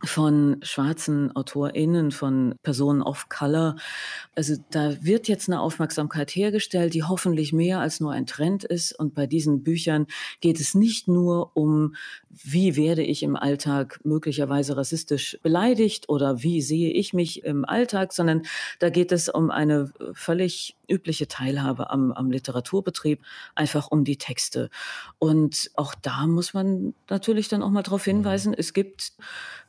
von 0.05 0.57
schwarzen 0.63 1.35
AutorInnen, 1.35 2.11
von 2.11 2.55
Personen 2.63 3.03
of 3.03 3.29
Color. 3.29 3.77
Also 4.35 4.57
da 4.71 5.03
wird 5.05 5.29
jetzt 5.29 5.49
eine 5.49 5.61
Aufmerksamkeit 5.61 6.31
hergestellt, 6.31 6.95
die 6.95 7.05
hoffentlich 7.05 7.53
mehr 7.53 7.81
als 7.81 8.01
nur 8.01 8.13
ein 8.13 8.27
Trend 8.27 8.65
ist. 8.65 8.99
Und 8.99 9.15
bei 9.15 9.27
diesen 9.27 9.63
Büchern 9.63 10.07
geht 10.41 10.61
es 10.61 10.75
nicht 10.75 11.09
nur 11.09 11.57
um, 11.57 11.95
wie 12.33 12.77
werde 12.77 13.03
ich 13.03 13.23
im 13.23 13.37
Alltag 13.37 14.01
möglicherweise 14.05 14.77
rassistisch 14.77 15.39
beleidigt 15.43 16.09
oder 16.09 16.43
wie 16.43 16.63
sehe 16.63 16.91
ich 16.91 17.13
mich 17.13 17.45
im 17.45 17.65
Alltag, 17.65 18.13
sondern 18.13 18.43
da 18.79 18.89
geht 18.89 19.13
es 19.13 19.29
um 19.29 19.51
eine 19.51 19.93
völlig 20.15 20.77
übliche 20.89 21.29
Teilhabe 21.29 21.91
am, 21.91 22.13
am 22.13 22.31
Literaturbetrieb, 22.31 23.21
einfach 23.55 23.91
um 23.91 24.05
die 24.05 24.17
Texte. 24.17 24.71
Und 25.19 25.71
auch 25.75 25.95
da 25.95 26.27
muss 26.27 26.55
man 26.55 26.95
natürlich 27.09 27.49
dann 27.49 27.63
auch 27.63 27.71
mal 27.71 27.83
darauf 27.83 28.05
hinweisen, 28.05 28.55
es 28.55 28.73
gibt 28.73 29.13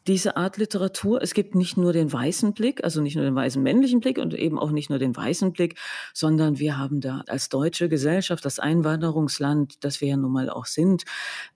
diese 0.08 0.36
Art 0.36 0.58
Literatur. 0.58 1.22
Es 1.22 1.34
gibt 1.34 1.56
nicht 1.56 1.78
nur 1.78 1.94
den 1.94 2.12
weißen 2.12 2.54
Blick, 2.54 2.84
also 2.84 3.02
nicht 3.02 3.16
nur 3.16 3.24
den 3.24 3.36
weißen 3.36 3.62
männlichen 3.62 4.02
Blick 4.02 4.18
und 4.18 4.34
eben 4.34 4.60
auch 4.60 4.72
nicht 4.72 4.90
nur 4.90 5.00
den 5.00 5.16
weißen 5.16 5.54
Blick, 5.54 5.80
sondern 6.14 6.60
wir 6.60 6.78
haben 6.78 7.00
da 7.00 7.24
als 7.28 7.50
deutsche 7.50 7.90
Gesellschaft, 7.90 8.44
das 8.44 8.60
Einwanderungsland, 8.60 9.84
das 9.84 10.02
wir 10.02 10.10
ja 10.10 10.18
nun 10.18 10.32
mal 10.32 10.50
auch 10.50 10.66
sind, 10.66 11.04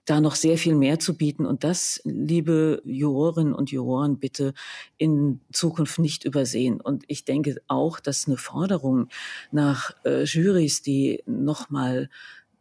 da 0.06 0.20
noch 0.20 0.34
sehr 0.34 0.56
viel 0.56 0.74
mehr 0.74 0.97
zu 0.97 0.97
bieten. 1.14 1.46
Und 1.46 1.64
das, 1.64 2.00
liebe 2.04 2.82
Jurorinnen 2.84 3.54
und 3.54 3.70
Juroren, 3.70 4.18
bitte 4.18 4.54
in 4.96 5.40
Zukunft 5.52 5.98
nicht 5.98 6.24
übersehen. 6.24 6.80
Und 6.80 7.04
ich 7.08 7.24
denke 7.24 7.56
auch, 7.66 8.00
dass 8.00 8.26
eine 8.26 8.36
Forderung 8.36 9.08
nach 9.50 9.92
äh, 10.04 10.24
Jurys, 10.24 10.82
die 10.82 11.22
nochmal 11.26 12.08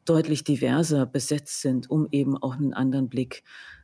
deutlich 0.05 0.43
diverser 0.43 1.05
besetzt 1.05 1.61
sind, 1.61 1.89
um 1.89 2.07
eben 2.11 2.37
auch 2.37 2.55
einen 2.55 2.73
anderen 2.73 3.09
Blick 3.09 3.43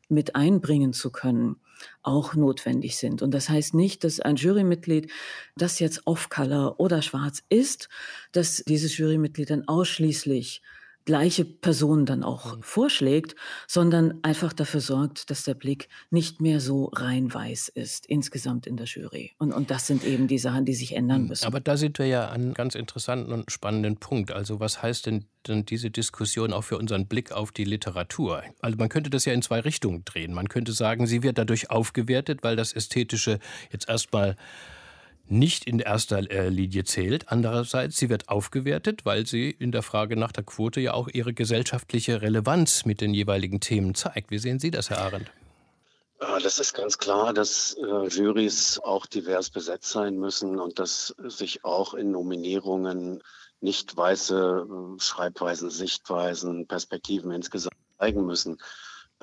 mit 0.09 0.35
einbringen 0.35 0.93
zu 0.93 1.11
können, 1.11 1.57
auch 2.01 2.35
notwendig 2.35 2.97
sind. 2.97 3.21
Und 3.21 3.33
das 3.33 3.49
heißt 3.49 3.73
nicht, 3.73 4.03
dass 4.03 4.19
ein 4.19 4.35
Jurymitglied, 4.35 5.11
das 5.55 5.79
jetzt 5.79 6.05
off-color 6.05 6.79
oder 6.79 7.01
schwarz 7.01 7.43
ist, 7.49 7.89
dass 8.31 8.63
dieses 8.65 8.97
Jurymitglied 8.97 9.49
dann 9.49 9.67
ausschließlich 9.67 10.61
gleiche 11.05 11.45
Person 11.45 12.05
dann 12.05 12.23
auch 12.23 12.55
mhm. 12.55 12.63
vorschlägt, 12.63 13.35
sondern 13.67 14.19
einfach 14.23 14.53
dafür 14.53 14.79
sorgt, 14.79 15.29
dass 15.29 15.43
der 15.43 15.53
Blick 15.53 15.89
nicht 16.09 16.41
mehr 16.41 16.59
so 16.59 16.85
rein 16.93 17.33
weiß 17.33 17.69
ist, 17.69 18.05
insgesamt 18.05 18.67
in 18.67 18.77
der 18.77 18.85
Jury. 18.85 19.31
Und, 19.37 19.53
und 19.53 19.71
das 19.71 19.87
sind 19.87 20.03
eben 20.03 20.27
die 20.27 20.37
Sachen, 20.37 20.65
die 20.65 20.73
sich 20.73 20.95
ändern 20.95 21.23
mhm. 21.23 21.27
müssen. 21.29 21.45
Aber 21.45 21.59
da 21.59 21.77
sind 21.77 21.99
wir 21.99 22.07
ja 22.07 22.27
an 22.27 22.41
einem 22.41 22.53
ganz 22.53 22.75
interessanten 22.75 23.31
und 23.31 23.51
spannenden 23.51 23.97
Punkt. 23.97 24.31
Also 24.31 24.59
was 24.59 24.81
heißt 24.81 25.05
denn, 25.07 25.25
denn 25.47 25.65
diese 25.65 25.91
Diskussion 25.91 26.53
auch 26.53 26.63
für 26.63 26.77
unseren 26.77 27.07
Blick 27.07 27.31
auf 27.31 27.51
die 27.51 27.65
Literatur? 27.65 28.43
Also 28.61 28.77
man 28.77 28.89
könnte 28.89 29.09
das 29.09 29.25
ja 29.25 29.33
in 29.33 29.41
zwei 29.41 29.59
Richtungen 29.59 30.05
drehen. 30.05 30.33
Man 30.33 30.47
könnte 30.47 30.71
sagen, 30.71 31.07
sie 31.07 31.23
wird 31.23 31.37
dadurch 31.37 31.69
aufgewertet, 31.69 32.39
weil 32.43 32.55
das 32.55 32.73
Ästhetische 32.73 33.39
jetzt 33.71 33.89
erstmal 33.89 34.35
nicht 35.27 35.65
in 35.65 35.79
erster 35.79 36.29
äh, 36.29 36.49
Linie 36.49 36.83
zählt. 36.83 37.31
Andererseits, 37.31 37.97
sie 37.97 38.09
wird 38.09 38.29
aufgewertet, 38.29 39.05
weil 39.05 39.25
sie 39.25 39.49
in 39.49 39.71
der 39.71 39.83
Frage 39.83 40.17
nach 40.17 40.31
der 40.31 40.43
Quote 40.43 40.81
ja 40.81 40.93
auch 40.93 41.07
ihre 41.07 41.33
gesellschaftliche 41.33 42.21
Relevanz 42.21 42.85
mit 42.85 43.01
den 43.01 43.13
jeweiligen 43.13 43.59
Themen 43.59 43.95
zeigt. 43.95 44.31
Wie 44.31 44.39
sehen 44.39 44.59
Sie 44.59 44.71
das, 44.71 44.89
Herr 44.89 44.99
Arendt? 44.99 45.31
Das 46.41 46.59
ist 46.59 46.73
ganz 46.73 46.97
klar, 46.97 47.33
dass 47.33 47.75
äh, 47.75 48.07
Jurys 48.07 48.79
auch 48.79 49.05
divers 49.05 49.49
besetzt 49.49 49.89
sein 49.89 50.17
müssen 50.17 50.59
und 50.59 50.79
dass 50.79 51.13
sich 51.17 51.65
auch 51.65 51.93
in 51.93 52.11
Nominierungen 52.11 53.21
nicht 53.59 53.95
weiße 53.95 54.67
äh, 54.67 55.01
Schreibweisen, 55.01 55.69
Sichtweisen, 55.69 56.67
Perspektiven 56.67 57.31
insgesamt 57.31 57.75
zeigen 57.97 58.25
müssen. 58.25 58.57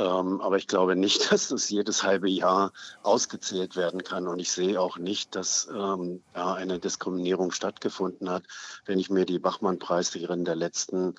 Ähm, 0.00 0.40
aber 0.40 0.56
ich 0.56 0.66
glaube 0.66 0.96
nicht, 0.96 1.30
dass 1.32 1.48
das 1.48 1.68
jedes 1.68 2.02
halbe 2.02 2.30
Jahr 2.30 2.72
ausgezählt 3.02 3.76
werden 3.76 4.02
kann. 4.02 4.26
Und 4.26 4.38
ich 4.38 4.50
sehe 4.50 4.80
auch 4.80 4.96
nicht, 4.96 5.36
dass 5.36 5.68
ähm, 5.68 6.22
da 6.32 6.54
eine 6.54 6.78
Diskriminierung 6.78 7.52
stattgefunden 7.52 8.30
hat. 8.30 8.44
Wenn 8.86 8.98
ich 8.98 9.10
mir 9.10 9.26
die 9.26 9.38
Bachmann-Preisträgerin 9.38 10.44
der 10.46 10.56
letzten 10.56 11.16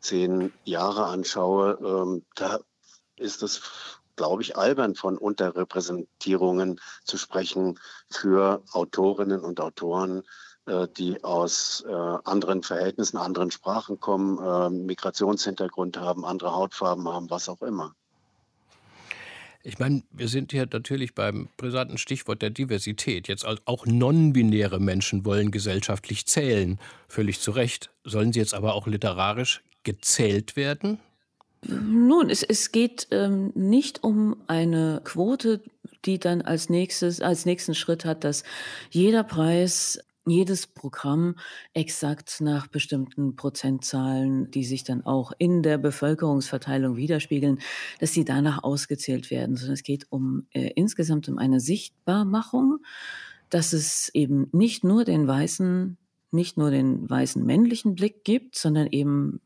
zehn 0.00 0.52
Jahre 0.64 1.06
anschaue, 1.06 1.78
ähm, 1.82 2.24
da 2.34 2.60
ist 3.16 3.42
es 3.42 3.60
glaube 4.14 4.42
ich, 4.42 4.56
albern 4.58 4.94
von 4.94 5.16
Unterrepräsentierungen 5.16 6.78
zu 7.02 7.16
sprechen 7.16 7.78
für 8.10 8.62
Autorinnen 8.72 9.40
und 9.40 9.58
Autoren, 9.58 10.22
äh, 10.66 10.86
die 10.88 11.24
aus 11.24 11.82
äh, 11.88 11.92
anderen 11.92 12.62
Verhältnissen, 12.62 13.16
anderen 13.16 13.50
Sprachen 13.50 14.00
kommen, 14.00 14.38
äh, 14.38 14.70
Migrationshintergrund 14.70 15.96
haben, 15.96 16.26
andere 16.26 16.54
Hautfarben 16.54 17.08
haben, 17.08 17.30
was 17.30 17.48
auch 17.48 17.62
immer. 17.62 17.94
Ich 19.64 19.78
meine, 19.78 20.02
wir 20.10 20.26
sind 20.26 20.50
hier 20.50 20.66
natürlich 20.70 21.14
beim 21.14 21.48
brisanten 21.56 21.96
Stichwort 21.96 22.42
der 22.42 22.50
Diversität. 22.50 23.28
Jetzt 23.28 23.46
auch 23.46 23.86
non-binäre 23.86 24.80
Menschen 24.80 25.24
wollen 25.24 25.52
gesellschaftlich 25.52 26.26
zählen. 26.26 26.80
Völlig 27.08 27.40
zu 27.40 27.52
Recht. 27.52 27.90
Sollen 28.02 28.32
sie 28.32 28.40
jetzt 28.40 28.54
aber 28.54 28.74
auch 28.74 28.88
literarisch 28.88 29.62
gezählt 29.84 30.56
werden? 30.56 30.98
Nun, 31.64 32.28
es, 32.28 32.42
es 32.42 32.72
geht 32.72 33.06
ähm, 33.12 33.52
nicht 33.54 34.02
um 34.02 34.36
eine 34.48 35.00
Quote, 35.04 35.60
die 36.04 36.18
dann 36.18 36.42
als 36.42 36.68
nächstes, 36.68 37.20
als 37.20 37.46
nächsten 37.46 37.76
Schritt 37.76 38.04
hat, 38.04 38.24
dass 38.24 38.42
jeder 38.90 39.22
Preis 39.22 40.00
jedes 40.26 40.66
Programm 40.66 41.36
exakt 41.74 42.40
nach 42.40 42.66
bestimmten 42.66 43.36
Prozentzahlen, 43.36 44.50
die 44.50 44.64
sich 44.64 44.84
dann 44.84 45.04
auch 45.04 45.32
in 45.38 45.62
der 45.62 45.78
Bevölkerungsverteilung 45.78 46.96
widerspiegeln, 46.96 47.58
dass 47.98 48.12
sie 48.12 48.24
danach 48.24 48.62
ausgezählt 48.62 49.30
werden, 49.30 49.56
sondern 49.56 49.74
es 49.74 49.82
geht 49.82 50.06
um 50.10 50.46
äh, 50.52 50.70
insgesamt 50.74 51.28
um 51.28 51.38
eine 51.38 51.60
Sichtbarmachung, 51.60 52.78
dass 53.50 53.72
es 53.72 54.10
eben 54.14 54.48
nicht 54.52 54.84
nur 54.84 55.04
den 55.04 55.26
weißen 55.26 55.98
nicht 56.34 56.56
nur 56.56 56.70
den 56.70 57.08
weißen 57.10 57.44
männlichen 57.44 57.94
Blick 57.94 58.24
gibt, 58.24 58.56
sondern 58.56 58.86
eben 58.86 59.42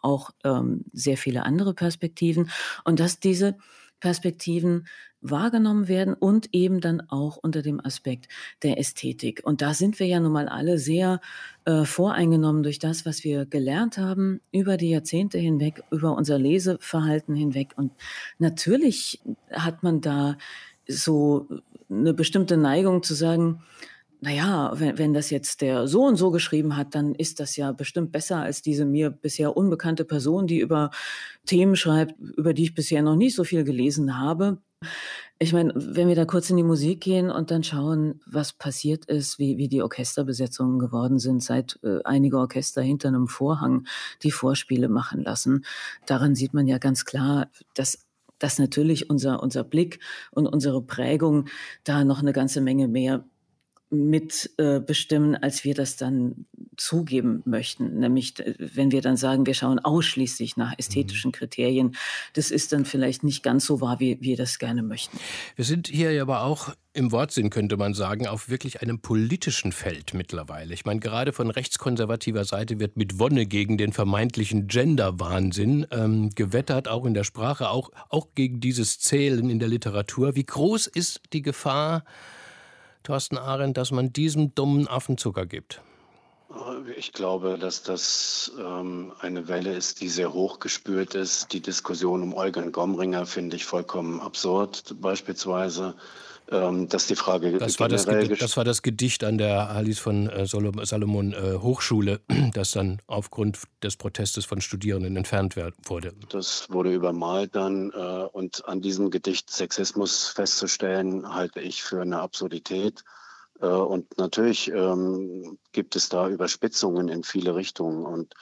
auch 0.00 0.30
ähm, 0.44 0.84
sehr 0.92 1.16
viele 1.16 1.44
andere 1.44 1.74
Perspektiven. 1.74 2.50
Und 2.84 3.00
dass 3.00 3.18
diese 3.18 3.56
Perspektiven 4.00 4.86
wahrgenommen 5.20 5.86
werden 5.88 6.14
und 6.14 6.48
eben 6.52 6.80
dann 6.80 7.02
auch 7.08 7.36
unter 7.36 7.62
dem 7.62 7.84
Aspekt 7.84 8.28
der 8.62 8.78
Ästhetik. 8.78 9.42
Und 9.44 9.60
da 9.60 9.74
sind 9.74 10.00
wir 10.00 10.06
ja 10.06 10.18
nun 10.18 10.32
mal 10.32 10.48
alle 10.48 10.78
sehr 10.78 11.20
äh, 11.66 11.84
voreingenommen 11.84 12.62
durch 12.62 12.78
das, 12.78 13.04
was 13.04 13.22
wir 13.22 13.44
gelernt 13.44 13.98
haben 13.98 14.40
über 14.50 14.76
die 14.76 14.90
Jahrzehnte 14.90 15.38
hinweg, 15.38 15.82
über 15.90 16.16
unser 16.16 16.38
Leseverhalten 16.38 17.34
hinweg. 17.34 17.74
Und 17.76 17.92
natürlich 18.38 19.20
hat 19.50 19.82
man 19.82 20.00
da 20.00 20.38
so 20.88 21.46
eine 21.90 22.14
bestimmte 22.14 22.56
Neigung 22.56 23.02
zu 23.02 23.14
sagen, 23.14 23.62
naja, 24.20 24.72
wenn, 24.74 24.98
wenn 24.98 25.14
das 25.14 25.30
jetzt 25.30 25.60
der 25.62 25.88
so 25.88 26.04
und 26.04 26.16
so 26.16 26.30
geschrieben 26.30 26.76
hat, 26.76 26.94
dann 26.94 27.14
ist 27.14 27.40
das 27.40 27.56
ja 27.56 27.72
bestimmt 27.72 28.12
besser 28.12 28.36
als 28.38 28.62
diese 28.62 28.84
mir 28.84 29.10
bisher 29.10 29.56
unbekannte 29.56 30.04
Person, 30.04 30.46
die 30.46 30.58
über 30.58 30.90
Themen 31.46 31.76
schreibt, 31.76 32.18
über 32.36 32.52
die 32.52 32.64
ich 32.64 32.74
bisher 32.74 33.02
noch 33.02 33.16
nicht 33.16 33.34
so 33.34 33.44
viel 33.44 33.64
gelesen 33.64 34.18
habe. 34.18 34.58
Ich 35.38 35.54
meine, 35.54 35.72
wenn 35.74 36.08
wir 36.08 36.16
da 36.16 36.26
kurz 36.26 36.50
in 36.50 36.58
die 36.58 36.62
Musik 36.62 37.00
gehen 37.00 37.30
und 37.30 37.50
dann 37.50 37.62
schauen, 37.62 38.20
was 38.26 38.52
passiert 38.52 39.06
ist, 39.06 39.38
wie, 39.38 39.56
wie 39.56 39.68
die 39.68 39.82
Orchesterbesetzungen 39.82 40.78
geworden 40.78 41.18
sind, 41.18 41.42
seit 41.42 41.78
äh, 41.82 42.02
einige 42.04 42.38
Orchester 42.38 42.82
hinter 42.82 43.08
einem 43.08 43.26
Vorhang 43.26 43.86
die 44.22 44.32
Vorspiele 44.32 44.88
machen 44.88 45.22
lassen, 45.22 45.64
daran 46.04 46.34
sieht 46.34 46.52
man 46.52 46.66
ja 46.66 46.78
ganz 46.78 47.04
klar, 47.04 47.50
dass 47.74 48.06
dass 48.38 48.58
natürlich 48.58 49.10
unser, 49.10 49.42
unser 49.42 49.64
Blick 49.64 50.00
und 50.30 50.46
unsere 50.46 50.80
Prägung 50.82 51.48
da 51.84 52.04
noch 52.04 52.20
eine 52.20 52.32
ganze 52.32 52.62
Menge 52.62 52.88
mehr 52.88 53.24
mitbestimmen, 53.90 55.34
äh, 55.34 55.38
als 55.42 55.64
wir 55.64 55.74
das 55.74 55.96
dann 55.96 56.46
zugeben 56.76 57.42
möchten. 57.44 57.98
Nämlich, 57.98 58.34
wenn 58.58 58.92
wir 58.92 59.02
dann 59.02 59.16
sagen, 59.16 59.46
wir 59.46 59.54
schauen 59.54 59.78
ausschließlich 59.78 60.56
nach 60.56 60.72
ästhetischen 60.78 61.30
mhm. 61.30 61.32
Kriterien, 61.32 61.96
das 62.32 62.50
ist 62.50 62.72
dann 62.72 62.84
vielleicht 62.84 63.24
nicht 63.24 63.42
ganz 63.42 63.66
so 63.66 63.80
wahr, 63.80 64.00
wie 64.00 64.18
wir 64.20 64.36
das 64.36 64.58
gerne 64.58 64.82
möchten. 64.82 65.18
Wir 65.56 65.64
sind 65.64 65.88
hier 65.88 66.20
aber 66.22 66.42
auch 66.44 66.74
im 66.92 67.12
Wortsinn, 67.12 67.50
könnte 67.50 67.76
man 67.76 67.94
sagen, 67.94 68.26
auf 68.26 68.48
wirklich 68.48 68.82
einem 68.82 69.00
politischen 69.00 69.72
Feld 69.72 70.14
mittlerweile. 70.14 70.74
Ich 70.74 70.84
meine, 70.84 71.00
gerade 71.00 71.32
von 71.32 71.50
rechtskonservativer 71.50 72.44
Seite 72.44 72.80
wird 72.80 72.96
mit 72.96 73.18
Wonne 73.18 73.46
gegen 73.46 73.78
den 73.78 73.92
vermeintlichen 73.92 74.66
Gender-Wahnsinn 74.66 75.86
ähm, 75.90 76.30
gewettert, 76.30 76.88
auch 76.88 77.04
in 77.04 77.14
der 77.14 77.24
Sprache, 77.24 77.70
auch, 77.70 77.90
auch 78.08 78.28
gegen 78.34 78.60
dieses 78.60 78.98
Zählen 78.98 79.50
in 79.50 79.58
der 79.58 79.68
Literatur. 79.68 80.34
Wie 80.34 80.44
groß 80.44 80.86
ist 80.88 81.20
die 81.32 81.42
Gefahr, 81.42 82.04
Thorsten 83.02 83.38
Arendt, 83.38 83.76
dass 83.76 83.90
man 83.90 84.12
diesem 84.12 84.54
dummen 84.54 84.88
Affen 84.88 85.18
Zucker 85.18 85.46
gibt? 85.46 85.80
Ich 86.96 87.12
glaube, 87.12 87.58
dass 87.58 87.82
das 87.84 88.52
ähm, 88.58 89.12
eine 89.20 89.46
Welle 89.46 89.72
ist, 89.72 90.00
die 90.00 90.08
sehr 90.08 90.32
hoch 90.32 90.58
gespürt 90.58 91.14
ist. 91.14 91.52
Die 91.52 91.60
Diskussion 91.60 92.22
um 92.22 92.34
Eugen 92.34 92.72
Gomringer 92.72 93.24
finde 93.24 93.56
ich 93.56 93.64
vollkommen 93.64 94.20
absurd, 94.20 94.96
beispielsweise 95.00 95.94
ähm, 96.50 96.88
dass 96.88 97.06
die 97.06 97.16
Frage 97.16 97.56
das 97.58 97.78
war 97.78 97.88
das, 97.88 98.06
das 98.06 98.56
war 98.56 98.64
das 98.64 98.82
Gedicht 98.82 99.24
an 99.24 99.38
der 99.38 99.70
Alice 99.70 99.98
von 99.98 100.28
äh, 100.28 100.46
Salomon 100.46 101.32
äh, 101.32 101.58
Hochschule, 101.60 102.20
das 102.54 102.72
dann 102.72 103.00
aufgrund 103.06 103.58
des 103.82 103.96
Protestes 103.96 104.44
von 104.44 104.60
Studierenden 104.60 105.16
entfernt 105.16 105.56
wurde. 105.84 106.12
Das 106.28 106.66
wurde 106.70 106.92
übermalt 106.92 107.54
dann 107.54 107.92
äh, 107.92 107.96
und 108.32 108.66
an 108.66 108.80
diesem 108.80 109.10
Gedicht 109.10 109.50
Sexismus 109.50 110.28
festzustellen, 110.28 111.32
halte 111.32 111.60
ich 111.60 111.82
für 111.82 112.02
eine 112.02 112.20
Absurdität. 112.20 113.04
Äh, 113.60 113.66
und 113.66 114.18
natürlich 114.18 114.70
ähm, 114.70 115.58
gibt 115.72 115.94
es 115.96 116.08
da 116.08 116.28
Überspitzungen 116.28 117.08
in 117.08 117.22
viele 117.22 117.54
Richtungen 117.54 118.04
und 118.06 118.34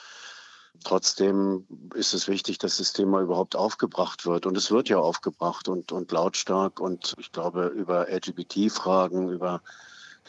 Trotzdem 0.83 1.65
ist 1.93 2.13
es 2.13 2.27
wichtig, 2.27 2.57
dass 2.57 2.77
das 2.77 2.93
Thema 2.93 3.21
überhaupt 3.21 3.55
aufgebracht 3.55 4.25
wird. 4.25 4.45
Und 4.45 4.57
es 4.57 4.71
wird 4.71 4.89
ja 4.89 4.97
aufgebracht 4.97 5.67
und, 5.67 5.91
und 5.91 6.11
lautstark. 6.11 6.79
Und 6.79 7.15
ich 7.19 7.31
glaube, 7.31 7.65
über 7.67 8.09
LGBT-Fragen, 8.09 9.29
über 9.29 9.61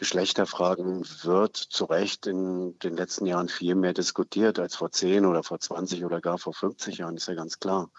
Geschlechterfragen 0.01 1.05
wird 1.23 1.55
zu 1.55 1.85
Recht 1.85 2.25
in 2.25 2.77
den 2.79 2.97
letzten 2.97 3.27
Jahren 3.27 3.49
viel 3.49 3.75
mehr 3.75 3.93
diskutiert 3.93 4.57
als 4.57 4.75
vor 4.75 4.91
10 4.91 5.25
oder 5.25 5.43
vor 5.43 5.59
20 5.59 6.03
oder 6.03 6.21
gar 6.21 6.39
vor 6.39 6.53
50 6.53 6.97
Jahren, 6.97 7.17
ist 7.17 7.27
ja 7.27 7.35
ganz 7.35 7.59
klar. 7.59 7.89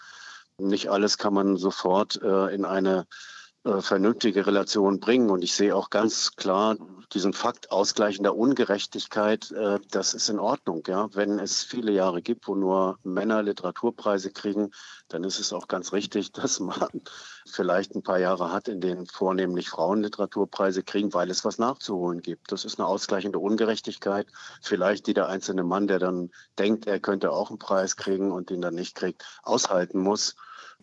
Nicht 0.59 0.90
alles 0.90 1.16
kann 1.16 1.32
man 1.32 1.56
sofort 1.56 2.21
äh, 2.21 2.52
in 2.52 2.64
eine 2.64 3.06
äh, 3.64 3.81
vernünftige 3.81 4.45
Relation 4.45 4.99
bringen. 4.99 5.31
Und 5.31 5.45
ich 5.45 5.54
sehe 5.54 5.76
auch 5.76 5.90
ganz 5.90 6.35
klar 6.35 6.76
diesen 7.12 7.33
Fakt 7.33 7.71
ausgleichender 7.71 8.35
Ungerechtigkeit, 8.35 9.52
äh, 9.52 9.78
das 9.90 10.14
ist 10.14 10.28
in 10.28 10.40
Ordnung. 10.40 10.83
Ja? 10.88 11.09
Wenn 11.12 11.38
es 11.38 11.62
viele 11.62 11.92
Jahre 11.92 12.23
gibt, 12.23 12.49
wo 12.49 12.57
nur 12.57 12.99
Männer 13.04 13.42
Literaturpreise 13.42 14.33
kriegen, 14.33 14.73
dann 15.09 15.23
ist 15.23 15.38
es 15.38 15.52
auch 15.52 15.69
ganz 15.69 15.92
richtig, 15.92 16.33
dass 16.33 16.59
man 16.59 17.02
vielleicht 17.47 17.95
ein 17.95 18.02
paar 18.02 18.19
Jahre 18.19 18.52
hat, 18.52 18.66
in 18.66 18.81
denen 18.81 19.07
vornehmlich 19.07 19.69
Frauen 19.69 20.02
Literaturpreise 20.02 20.83
kriegen, 20.83 21.14
weil 21.14 21.31
es 21.31 21.45
was 21.45 21.59
nachzuholen 21.59 22.21
gibt. 22.21 22.50
Das 22.50 22.64
ist 22.64 22.81
eine 22.81 22.88
ausgleichende 22.88 23.38
Ungerechtigkeit, 23.38 24.26
vielleicht 24.61 25.07
die 25.07 25.14
der 25.14 25.28
einzelne 25.28 25.62
Mann, 25.62 25.87
der 25.87 26.00
dann 26.00 26.31
denkt, 26.59 26.87
er 26.87 26.99
könnte 26.99 27.31
auch 27.31 27.50
einen 27.50 27.61
Preis 27.61 27.97
kriegen 27.97 28.33
und 28.33 28.50
ihn 28.50 28.61
dann 28.61 28.75
nicht 28.75 28.97
kriegt, 28.97 29.25
aushalten 29.45 30.00
muss. 30.00 30.35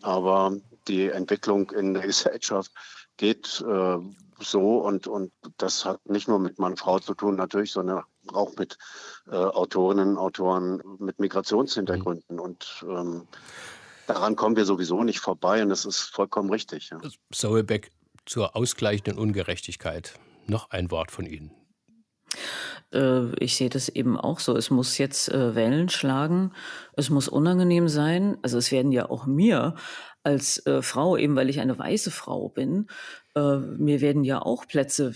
Aber 0.01 0.55
die 0.87 1.09
Entwicklung 1.09 1.71
in 1.71 1.93
der 1.93 2.03
Gesellschaft 2.03 2.71
geht 3.17 3.63
äh, 3.67 3.97
so 4.39 4.77
und, 4.79 5.07
und 5.07 5.31
das 5.57 5.85
hat 5.85 6.05
nicht 6.05 6.27
nur 6.27 6.39
mit 6.39 6.59
Mann-Frau 6.59 6.99
zu 6.99 7.13
tun 7.13 7.35
natürlich, 7.35 7.71
sondern 7.71 8.03
auch 8.27 8.55
mit 8.57 8.77
äh, 9.27 9.35
Autorinnen, 9.35 10.17
Autoren 10.17 10.81
mit 10.99 11.19
Migrationshintergründen. 11.19 12.37
Mhm. 12.37 12.41
Und 12.41 12.85
ähm, 12.87 13.27
daran 14.07 14.35
kommen 14.35 14.55
wir 14.55 14.65
sowieso 14.65 15.03
nicht 15.03 15.19
vorbei 15.19 15.61
und 15.61 15.69
das 15.69 15.85
ist 15.85 15.99
vollkommen 15.99 16.49
richtig. 16.49 16.89
Ja. 16.89 16.99
Sauerbeck 17.33 17.91
zur 18.25 18.55
ausgleichenden 18.55 19.17
Ungerechtigkeit. 19.17 20.13
Noch 20.47 20.71
ein 20.71 20.91
Wort 20.91 21.11
von 21.11 21.25
Ihnen. 21.25 21.51
Äh, 22.93 23.33
ich 23.43 23.55
sehe 23.55 23.69
das 23.69 23.89
eben 23.89 24.17
auch 24.17 24.39
so. 24.39 24.55
Es 24.55 24.69
muss 24.69 24.97
jetzt 24.97 25.29
äh, 25.29 25.55
Wellen 25.55 25.89
schlagen. 25.89 26.53
Es 26.93 27.09
muss 27.09 27.27
unangenehm 27.27 27.87
sein. 27.87 28.37
Also 28.41 28.57
es 28.57 28.71
werden 28.71 28.91
ja 28.91 29.09
auch 29.09 29.25
mir 29.25 29.75
als 30.23 30.65
äh, 30.65 30.81
Frau, 30.81 31.17
eben 31.17 31.35
weil 31.35 31.49
ich 31.49 31.59
eine 31.59 31.77
weiße 31.77 32.11
Frau 32.11 32.49
bin, 32.49 32.87
mir 33.35 34.01
werden 34.01 34.25
ja 34.25 34.41
auch 34.41 34.67
Plätze, 34.67 35.13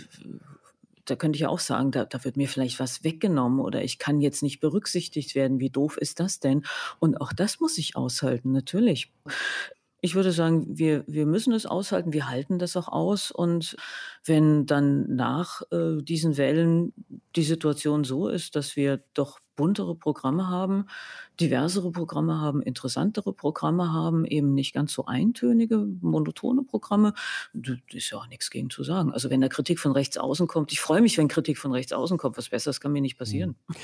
da 1.05 1.15
könnte 1.15 1.36
ich 1.36 1.41
ja 1.41 1.49
auch 1.49 1.59
sagen, 1.59 1.91
da, 1.91 2.05
da 2.05 2.23
wird 2.23 2.38
mir 2.38 2.47
vielleicht 2.47 2.79
was 2.79 3.03
weggenommen 3.03 3.59
oder 3.59 3.83
ich 3.83 3.99
kann 3.99 4.21
jetzt 4.21 4.43
nicht 4.43 4.59
berücksichtigt 4.59 5.36
werden. 5.36 5.59
Wie 5.59 5.69
doof 5.69 5.97
ist 5.97 6.19
das 6.19 6.39
denn? 6.39 6.63
Und 6.99 7.19
auch 7.19 7.33
das 7.33 7.59
muss 7.59 7.77
ich 7.77 7.95
aushalten, 7.95 8.51
natürlich. 8.51 9.12
Ich 10.05 10.15
würde 10.15 10.33
sagen, 10.33 10.65
wir, 10.77 11.05
wir 11.07 11.25
müssen 11.25 11.53
es 11.53 11.65
aushalten, 11.65 12.11
wir 12.11 12.27
halten 12.27 12.59
das 12.59 12.75
auch 12.75 12.89
aus. 12.89 13.31
Und 13.31 13.77
wenn 14.25 14.65
dann 14.65 15.15
nach 15.15 15.61
äh, 15.71 16.01
diesen 16.01 16.35
Wellen 16.35 16.93
die 17.37 17.43
Situation 17.43 18.03
so 18.03 18.27
ist, 18.27 18.57
dass 18.57 18.75
wir 18.75 19.01
doch 19.13 19.39
buntere 19.55 19.95
Programme 19.95 20.49
haben, 20.49 20.87
diversere 21.39 21.91
Programme 21.91 22.39
haben, 22.39 22.62
interessantere 22.62 23.34
Programme 23.34 23.91
haben, 23.91 24.26
eben 24.26 24.54
nicht 24.54 24.74
ganz 24.74 24.93
so 24.93 25.06
eintönige, 25.06 25.86
monotone 26.02 26.63
Programme. 26.63 27.13
Da 27.54 27.74
ist 27.91 28.12
ja 28.12 28.17
auch 28.19 28.28
nichts 28.28 28.50
gegen 28.50 28.69
zu 28.69 28.84
sagen. 28.84 29.12
Also 29.12 29.30
wenn 29.30 29.41
da 29.41 29.48
Kritik 29.48 29.80
von 29.80 29.91
rechts 29.91 30.17
außen 30.17 30.48
kommt, 30.48 30.72
ich 30.72 30.80
freue 30.80 31.02
mich, 31.02 31.17
wenn 31.17 31.28
Kritik 31.28 31.58
von 31.58 31.72
rechts 31.72 31.93
außen 31.93 32.17
kommt. 32.17 32.38
Was 32.38 32.50
Besseres 32.50 32.80
kann 32.80 32.91
mir 32.91 33.02
nicht 33.02 33.17
passieren. 33.17 33.56
Mhm. 33.67 33.76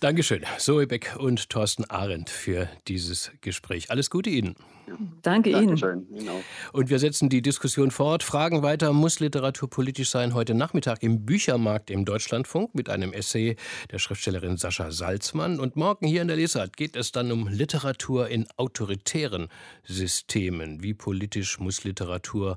Dankeschön, 0.00 0.42
Zoe 0.58 0.86
Beck 0.86 1.16
und 1.18 1.50
Thorsten 1.50 1.84
Arendt 1.84 2.30
für 2.30 2.68
dieses 2.88 3.32
Gespräch. 3.40 3.90
Alles 3.90 4.10
Gute 4.10 4.30
Ihnen. 4.30 4.54
Ja. 4.86 4.94
Danke 5.22 5.50
Dankeschön. 5.50 6.06
Ihnen. 6.08 6.18
Genau. 6.18 6.40
Und 6.72 6.90
wir 6.90 6.98
setzen 6.98 7.28
die 7.28 7.42
Diskussion 7.42 7.90
fort. 7.90 8.22
Fragen 8.22 8.62
weiter. 8.62 8.92
Muss 8.92 9.20
Literatur 9.20 9.68
politisch 9.70 10.10
sein? 10.10 10.34
Heute 10.34 10.54
Nachmittag 10.54 11.02
im 11.02 11.24
Büchermarkt 11.24 11.90
im 11.90 12.04
Deutschlandfunk 12.04 12.74
mit 12.74 12.88
einem 12.90 13.12
Essay 13.12 13.56
der 13.90 13.98
Schriftstellerin 13.98 14.56
Sascha 14.56 14.90
Salzmann. 14.90 15.58
Und 15.58 15.76
morgen 15.76 16.06
hier 16.06 16.22
in 16.22 16.28
der 16.28 16.36
Lesart 16.36 16.76
geht 16.94 17.00
es 17.00 17.10
dann 17.10 17.32
um 17.32 17.48
Literatur 17.48 18.28
in 18.28 18.46
autoritären 18.56 19.48
Systemen. 19.82 20.80
Wie 20.84 20.94
politisch 20.94 21.58
muss 21.58 21.82
Literatur 21.82 22.56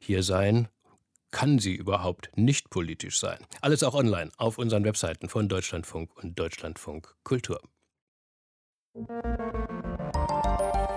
hier 0.00 0.24
sein? 0.24 0.66
Kann 1.30 1.60
sie 1.60 1.74
überhaupt 1.76 2.30
nicht 2.34 2.68
politisch 2.68 3.20
sein? 3.20 3.38
Alles 3.60 3.84
auch 3.84 3.94
online 3.94 4.32
auf 4.38 4.58
unseren 4.58 4.82
Webseiten 4.82 5.28
von 5.28 5.48
Deutschlandfunk 5.48 6.10
und 6.16 6.36
Deutschlandfunk 6.36 7.14
Kultur. 7.22 7.60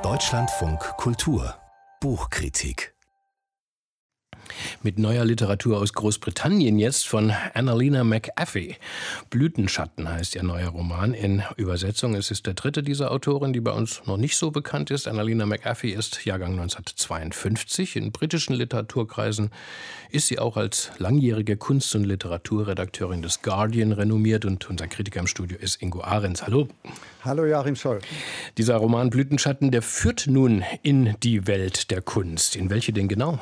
Deutschlandfunk 0.01 0.79
Kultur 0.97 1.55
Buchkritik 2.01 2.95
mit 4.83 4.99
neuer 4.99 5.25
Literatur 5.25 5.77
aus 5.77 5.93
Großbritannien 5.93 6.79
jetzt 6.79 7.07
von 7.07 7.31
Annalena 7.53 8.03
McAfee. 8.03 8.75
Blütenschatten 9.29 10.09
heißt 10.09 10.35
ihr 10.35 10.43
neuer 10.43 10.69
Roman 10.69 11.13
in 11.13 11.43
Übersetzung. 11.57 12.15
Es 12.15 12.31
ist 12.31 12.45
der 12.45 12.53
dritte 12.53 12.83
dieser 12.83 13.11
Autorin, 13.11 13.53
die 13.53 13.61
bei 13.61 13.71
uns 13.71 14.01
noch 14.05 14.17
nicht 14.17 14.37
so 14.37 14.51
bekannt 14.51 14.91
ist. 14.91 15.07
Annalena 15.07 15.45
McAfee 15.45 15.91
ist 15.91 16.25
Jahrgang 16.25 16.51
1952. 16.51 17.95
In 17.95 18.11
britischen 18.11 18.55
Literaturkreisen 18.55 19.51
ist 20.11 20.27
sie 20.27 20.39
auch 20.39 20.57
als 20.57 20.91
langjährige 20.97 21.57
Kunst- 21.57 21.93
und 21.95 22.03
Literaturredakteurin 22.03 23.21
des 23.21 23.41
Guardian 23.41 23.91
renommiert 23.91 24.45
und 24.45 24.69
unser 24.69 24.87
Kritiker 24.87 25.19
im 25.19 25.27
Studio 25.27 25.57
ist 25.57 25.81
Ingo 25.81 26.01
Ahrens. 26.01 26.43
Hallo. 26.43 26.67
Hallo 27.23 27.45
Joachim 27.45 27.75
Scholl. 27.75 27.99
Dieser 28.57 28.77
Roman 28.77 29.09
Blütenschatten, 29.09 29.71
der 29.71 29.81
führt 29.81 30.27
nun 30.27 30.63
in 30.83 31.15
die 31.21 31.47
Welt 31.47 31.91
der 31.91 32.01
Kunst. 32.01 32.55
In 32.55 32.69
welche 32.69 32.93
denn 32.93 33.07
genau? 33.07 33.39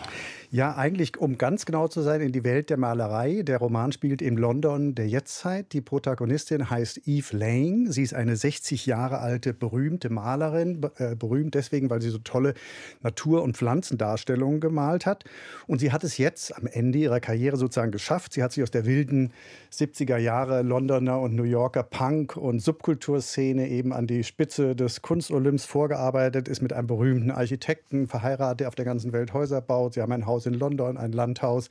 Ja, 0.49 0.77
eigentlich, 0.77 1.17
um 1.17 1.37
ganz 1.37 1.65
genau 1.65 1.89
zu 1.89 2.01
sein, 2.01 2.21
in 2.21 2.31
die 2.31 2.45
Welt 2.45 2.69
der 2.69 2.77
Malerei. 2.77 3.41
Der 3.43 3.57
Roman 3.57 3.91
spielt 3.91 4.21
im 4.21 4.37
London 4.37 4.95
der 4.95 5.05
Jetztzeit. 5.05 5.73
Die 5.73 5.81
Protagonistin 5.81 6.69
heißt 6.69 7.01
Eve 7.05 7.35
Lang. 7.35 7.91
Sie 7.91 8.01
ist 8.01 8.13
eine 8.13 8.37
60 8.37 8.85
Jahre 8.85 9.19
alte, 9.19 9.53
berühmte 9.53 10.09
Malerin. 10.09 10.81
Äh, 10.99 11.15
berühmt 11.15 11.53
deswegen, 11.53 11.89
weil 11.89 12.01
sie 12.01 12.09
so 12.09 12.19
tolle 12.19 12.53
Natur- 13.01 13.43
und 13.43 13.57
Pflanzendarstellungen 13.57 14.61
gemalt 14.61 15.05
hat. 15.05 15.25
Und 15.67 15.79
sie 15.79 15.91
hat 15.91 16.05
es 16.05 16.17
jetzt 16.17 16.55
am 16.55 16.65
Ende 16.65 16.99
ihrer 16.99 17.19
Karriere 17.19 17.57
sozusagen 17.57 17.91
geschafft. 17.91 18.31
Sie 18.31 18.41
hat 18.41 18.53
sich 18.53 18.63
aus 18.63 18.71
der 18.71 18.85
wilden 18.85 19.33
70er 19.73 20.15
Jahre 20.15 20.61
Londoner 20.61 21.19
und 21.19 21.35
New 21.35 21.43
Yorker 21.43 21.83
Punk- 21.83 22.37
und 22.37 22.61
Subkulturszene 22.61 23.67
eben 23.67 23.91
an 23.91 24.07
die 24.07 24.23
Spitze 24.23 24.77
des 24.77 25.01
Kunstolymps 25.01 25.65
vorgearbeitet, 25.65 26.47
ist 26.47 26.61
mit 26.61 26.71
einem 26.71 26.87
berühmten 26.87 27.31
Architekten 27.31 28.07
verheiratet, 28.07 28.61
der 28.61 28.69
auf 28.69 28.75
der 28.75 28.85
ganzen 28.85 29.11
Welt 29.11 29.33
Häuser 29.33 29.59
baut. 29.59 29.95
Sie 29.95 30.01
haben 30.01 30.13
ein 30.13 30.25
Haus 30.25 30.36
Haus 30.37 30.45
in 30.45 30.53
London, 30.53 30.97
ein 30.97 31.11
Landhaus 31.11 31.69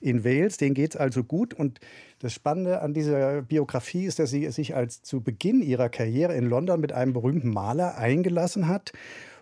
in 0.00 0.24
Wales. 0.24 0.56
Denen 0.56 0.74
geht 0.74 0.94
es 0.94 0.96
also 0.96 1.22
gut. 1.22 1.54
Und 1.54 1.78
das 2.18 2.32
Spannende 2.32 2.80
an 2.80 2.94
dieser 2.94 3.42
Biografie 3.42 4.04
ist, 4.04 4.18
dass 4.18 4.30
sie 4.30 4.50
sich 4.50 4.74
als 4.74 5.02
zu 5.02 5.20
Beginn 5.20 5.62
ihrer 5.62 5.88
Karriere 5.88 6.34
in 6.34 6.48
London 6.48 6.80
mit 6.80 6.92
einem 6.92 7.12
berühmten 7.12 7.50
Maler 7.50 7.96
eingelassen 7.96 8.66
hat 8.66 8.92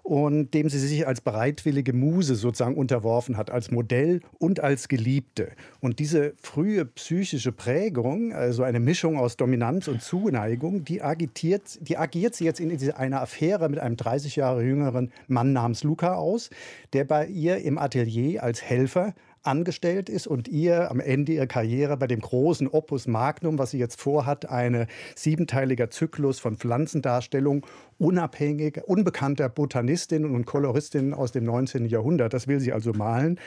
und 0.06 0.54
dem 0.54 0.68
sie 0.68 0.78
sich 0.78 1.04
als 1.04 1.20
bereitwillige 1.20 1.92
Muse 1.92 2.36
sozusagen 2.36 2.76
unterworfen 2.76 3.36
hat, 3.36 3.50
als 3.50 3.72
Modell 3.72 4.20
und 4.38 4.60
als 4.60 4.86
Geliebte. 4.86 5.50
Und 5.80 5.98
diese 5.98 6.34
frühe 6.40 6.84
psychische 6.84 7.50
Prägung, 7.50 8.32
also 8.32 8.62
eine 8.62 8.78
Mischung 8.78 9.18
aus 9.18 9.36
Dominanz 9.36 9.88
und 9.88 10.00
Zuneigung, 10.00 10.84
die, 10.84 11.02
agitiert, 11.02 11.78
die 11.80 11.98
agiert 11.98 12.36
sie 12.36 12.44
jetzt 12.44 12.60
in 12.60 12.70
einer 12.92 13.20
Affäre 13.20 13.68
mit 13.68 13.80
einem 13.80 13.96
30 13.96 14.36
Jahre 14.36 14.62
jüngeren 14.62 15.10
Mann 15.26 15.52
namens 15.52 15.82
Luca 15.82 16.14
aus, 16.14 16.50
der 16.92 17.02
bei 17.02 17.26
ihr 17.26 17.58
im 17.58 17.76
Atelier 17.76 18.44
als 18.44 18.62
Helfer 18.62 19.12
angestellt 19.46 20.09
ist 20.09 20.26
und 20.26 20.48
ihr 20.48 20.90
am 20.90 21.00
Ende 21.00 21.32
ihrer 21.32 21.46
Karriere 21.46 21.96
bei 21.96 22.06
dem 22.06 22.20
großen 22.20 22.68
Opus 22.68 23.06
Magnum, 23.06 23.59
was 23.59 23.70
sie 23.70 23.78
jetzt 23.78 24.00
vorhat, 24.00 24.48
eine 24.48 24.87
siebenteiliger 25.14 25.90
Zyklus 25.90 26.38
von 26.38 26.56
Pflanzendarstellung 26.56 27.66
unabhängiger, 27.98 28.88
unbekannter 28.88 29.48
Botanistinnen 29.48 30.35
und 30.35 30.44
Koloristinnen 30.44 31.14
aus 31.14 31.32
dem 31.32 31.44
19. 31.44 31.87
Jahrhundert. 31.87 32.35
Das 32.35 32.46
will 32.46 32.61
sie 32.61 32.72
also 32.72 32.92
malen. 32.92 33.38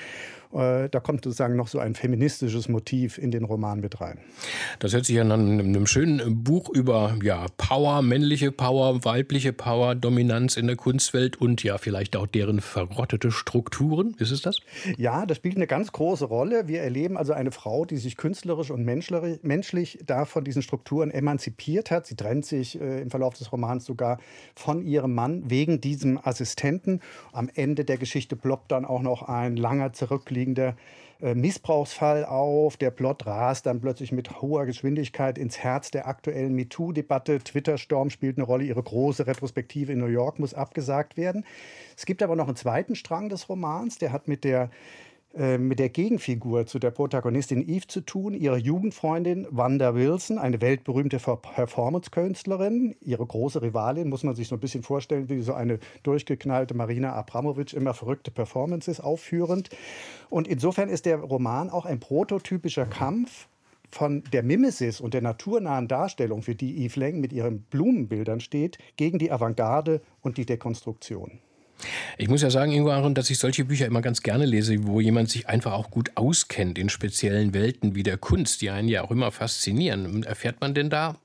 Äh, 0.51 0.89
da 0.89 0.99
kommt 0.99 1.23
sozusagen 1.23 1.55
noch 1.55 1.67
so 1.67 1.77
ein 1.77 1.93
feministisches 1.93 2.69
Motiv 2.69 3.19
in 3.19 3.29
den 3.29 3.43
Roman 3.43 3.81
mit 3.81 4.01
rein. 4.01 4.17
Das 4.79 4.93
hört 4.93 5.05
sich 5.05 5.19
an 5.19 5.31
einem 5.31 5.85
schönen 5.85 6.43
Buch 6.43 6.69
über 6.69 7.15
ja, 7.21 7.45
Power, 7.57 8.01
männliche 8.01 8.51
Power, 8.51 9.05
weibliche 9.05 9.53
Power, 9.53 9.93
Dominanz 9.93 10.57
in 10.57 10.65
der 10.65 10.75
Kunstwelt 10.75 11.39
und 11.39 11.63
ja 11.63 11.77
vielleicht 11.77 12.15
auch 12.15 12.25
deren 12.25 12.61
verrottete 12.61 13.31
Strukturen. 13.31 14.15
Ist 14.17 14.31
es 14.31 14.41
das? 14.41 14.61
Ja, 14.97 15.27
das 15.27 15.37
spielt 15.37 15.57
eine 15.57 15.67
ganz 15.67 15.88
große 15.91 16.25
Rolle. 16.25 16.67
Wir 16.67 16.81
erleben 16.81 17.17
also 17.17 17.33
eine 17.33 17.51
Frau, 17.51 17.85
die 17.85 17.97
sich 17.97 18.17
künstlerisch 18.17 18.71
und 18.71 18.83
menschlich 18.83 19.99
da 20.05 20.25
von 20.25 20.43
diesen 20.43 20.61
Strukturen 20.61 21.11
emanzipiert 21.11 21.91
hat. 21.91 22.07
Sie 22.07 22.15
trennt 22.15 22.45
sich 22.45 22.79
äh, 22.79 23.01
im 23.01 23.09
Verlauf 23.09 23.33
des 23.35 23.51
Romans 23.51 23.85
sogar 23.85 24.19
von 24.55 24.81
ihrem 24.81 25.13
Mann 25.13 25.49
wegen 25.49 25.81
diesem 25.81 26.19
Assistenten. 26.21 27.01
Am 27.31 27.49
Ende 27.53 27.85
der 27.85 27.97
Geschichte 27.97 28.35
ploppt 28.35 28.71
dann 28.71 28.85
auch 28.85 29.01
noch 29.01 29.23
ein 29.23 29.55
langer 29.55 29.93
zurückliegender 29.93 30.75
äh, 31.21 31.35
Missbrauchsfall 31.35 32.23
auf. 32.23 32.77
Der 32.77 32.91
Plot 32.91 33.25
rast 33.25 33.65
dann 33.65 33.81
plötzlich 33.81 34.11
mit 34.11 34.41
hoher 34.41 34.65
Geschwindigkeit 34.65 35.37
ins 35.37 35.59
Herz 35.59 35.91
der 35.91 36.07
aktuellen 36.07 36.53
MeToo-Debatte. 36.55 37.39
Twitter-Storm 37.39 38.09
spielt 38.09 38.37
eine 38.37 38.45
Rolle. 38.45 38.63
Ihre 38.63 38.81
große 38.81 39.27
Retrospektive 39.27 39.91
in 39.91 39.99
New 39.99 40.05
York 40.05 40.39
muss 40.39 40.53
abgesagt 40.53 41.17
werden. 41.17 41.45
Es 41.97 42.05
gibt 42.05 42.23
aber 42.23 42.37
noch 42.37 42.47
einen 42.47 42.55
zweiten 42.55 42.95
Strang 42.95 43.27
des 43.27 43.49
Romans, 43.49 43.97
der 43.97 44.13
hat 44.13 44.29
mit 44.29 44.45
der 44.45 44.69
mit 45.33 45.77
der 45.77 45.89
Gegenfigur 45.89 46.65
zu 46.65 46.79
der 46.79 46.89
Protagonistin 46.89 47.61
Eve 47.61 47.85
zu 47.85 48.01
tun, 48.01 48.33
ihre 48.33 48.57
Jugendfreundin 48.57 49.45
Wanda 49.51 49.93
Wilson, 49.93 50.39
eine 50.39 50.59
weltberühmte 50.59 51.19
Performance-Künstlerin. 51.19 52.95
Ihre 52.99 53.27
große 53.27 53.61
Rivalin 53.61 54.09
muss 54.09 54.23
man 54.23 54.33
sich 54.33 54.47
so 54.47 54.55
ein 54.55 54.59
bisschen 54.59 54.81
vorstellen, 54.81 55.29
wie 55.29 55.41
so 55.41 55.53
eine 55.53 55.77
durchgeknallte 56.01 56.73
Marina 56.73 57.13
Abramovic, 57.13 57.73
immer 57.73 57.93
verrückte 57.93 58.31
Performances 58.31 58.99
aufführend. 58.99 59.69
Und 60.31 60.47
insofern 60.47 60.89
ist 60.89 61.05
der 61.05 61.19
Roman 61.19 61.69
auch 61.69 61.85
ein 61.85 61.99
prototypischer 61.99 62.87
Kampf 62.87 63.47
von 63.91 64.23
der 64.33 64.41
Mimesis 64.43 64.99
und 64.99 65.13
der 65.13 65.21
naturnahen 65.21 65.87
Darstellung, 65.87 66.41
für 66.41 66.55
die 66.55 66.85
Yves 66.85 66.95
Leng 66.95 67.19
mit 67.19 67.33
ihren 67.33 67.61
Blumenbildern 67.61 68.39
steht, 68.39 68.79
gegen 68.97 69.19
die 69.19 69.31
Avantgarde 69.31 70.01
und 70.21 70.37
die 70.37 70.45
Dekonstruktion. 70.45 71.39
Ich 72.17 72.27
muss 72.27 72.41
ja 72.41 72.49
sagen, 72.49 72.71
Ingo 72.71 72.91
Aaron, 72.91 73.15
dass 73.15 73.29
ich 73.29 73.39
solche 73.39 73.65
Bücher 73.65 73.85
immer 73.85 74.01
ganz 74.01 74.21
gerne 74.21 74.45
lese, 74.45 74.85
wo 74.85 74.99
jemand 74.99 75.29
sich 75.29 75.47
einfach 75.47 75.73
auch 75.73 75.91
gut 75.91 76.11
auskennt 76.15 76.77
in 76.77 76.89
speziellen 76.89 77.53
Welten 77.53 77.95
wie 77.95 78.03
der 78.03 78.17
Kunst, 78.17 78.61
die 78.61 78.69
einen 78.69 78.89
ja 78.89 79.03
auch 79.03 79.11
immer 79.11 79.31
faszinieren. 79.31 80.23
Erfährt 80.23 80.61
man 80.61 80.73
denn 80.73 80.89
da 80.89 81.17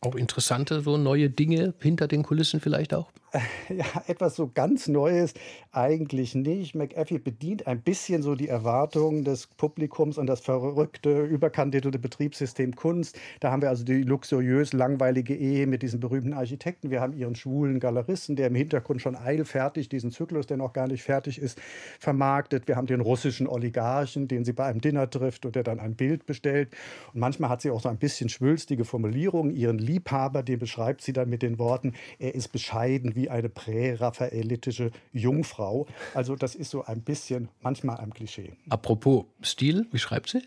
auch 0.00 0.14
interessante, 0.14 0.80
so 0.80 0.96
neue 0.96 1.30
Dinge 1.30 1.74
hinter 1.80 2.08
den 2.08 2.22
Kulissen 2.22 2.60
vielleicht 2.60 2.92
auch? 2.94 3.10
Ja, 3.68 3.86
etwas 4.06 4.36
so 4.36 4.50
ganz 4.52 4.88
Neues 4.88 5.32
eigentlich 5.70 6.34
nicht. 6.34 6.74
McAfee 6.74 7.18
bedient 7.18 7.66
ein 7.66 7.80
bisschen 7.80 8.22
so 8.22 8.34
die 8.34 8.48
Erwartungen 8.48 9.24
des 9.24 9.46
Publikums 9.46 10.18
und 10.18 10.26
das 10.26 10.40
verrückte, 10.40 11.22
überkandidelte 11.22 11.98
Betriebssystem 11.98 12.76
Kunst. 12.76 13.18
Da 13.40 13.50
haben 13.50 13.62
wir 13.62 13.70
also 13.70 13.84
die 13.84 14.02
luxuriös 14.02 14.72
langweilige 14.72 15.34
Ehe 15.34 15.66
mit 15.66 15.82
diesen 15.82 16.00
berühmten 16.00 16.34
Architekten. 16.34 16.90
Wir 16.90 17.00
haben 17.00 17.14
ihren 17.14 17.34
schwulen 17.34 17.80
Galeristen, 17.80 18.36
der 18.36 18.48
im 18.48 18.54
Hintergrund 18.54 19.00
schon 19.00 19.16
eilfertig 19.16 19.88
diesen 19.88 20.10
Zyklus, 20.10 20.46
der 20.46 20.58
noch 20.58 20.74
gar 20.74 20.86
nicht 20.86 21.02
fertig 21.02 21.40
ist, 21.40 21.58
vermarktet. 21.98 22.68
Wir 22.68 22.76
haben 22.76 22.86
den 22.86 23.00
russischen 23.00 23.46
Oligarchen, 23.46 24.28
den 24.28 24.44
sie 24.44 24.52
bei 24.52 24.66
einem 24.66 24.80
Dinner 24.82 25.08
trifft 25.08 25.46
und 25.46 25.56
der 25.56 25.62
dann 25.62 25.80
ein 25.80 25.94
Bild 25.94 26.26
bestellt. 26.26 26.68
Und 27.14 27.20
manchmal 27.20 27.48
hat 27.48 27.62
sie 27.62 27.70
auch 27.70 27.80
so 27.80 27.88
ein 27.88 27.98
bisschen 27.98 28.28
schwülstige 28.28 28.84
Formulierungen. 28.84 29.54
Ihren 29.54 29.78
Liebhaber, 29.78 30.42
den 30.42 30.58
beschreibt 30.58 31.00
sie 31.00 31.14
dann 31.14 31.30
mit 31.30 31.42
den 31.42 31.58
Worten, 31.58 31.94
er 32.18 32.34
ist 32.34 32.52
bescheiden 32.52 33.14
wie 33.14 33.21
eine 33.30 33.48
prä-raphaelitische 33.48 34.90
Jungfrau. 35.12 35.62
Frau. 35.62 35.86
Also 36.14 36.34
das 36.34 36.54
ist 36.54 36.70
so 36.70 36.84
ein 36.84 37.02
bisschen 37.02 37.48
manchmal 37.60 37.98
ein 37.98 38.12
Klischee. 38.12 38.52
Apropos 38.68 39.24
Stil, 39.42 39.86
wie 39.92 39.98
schreibt 39.98 40.30
sie? 40.30 40.42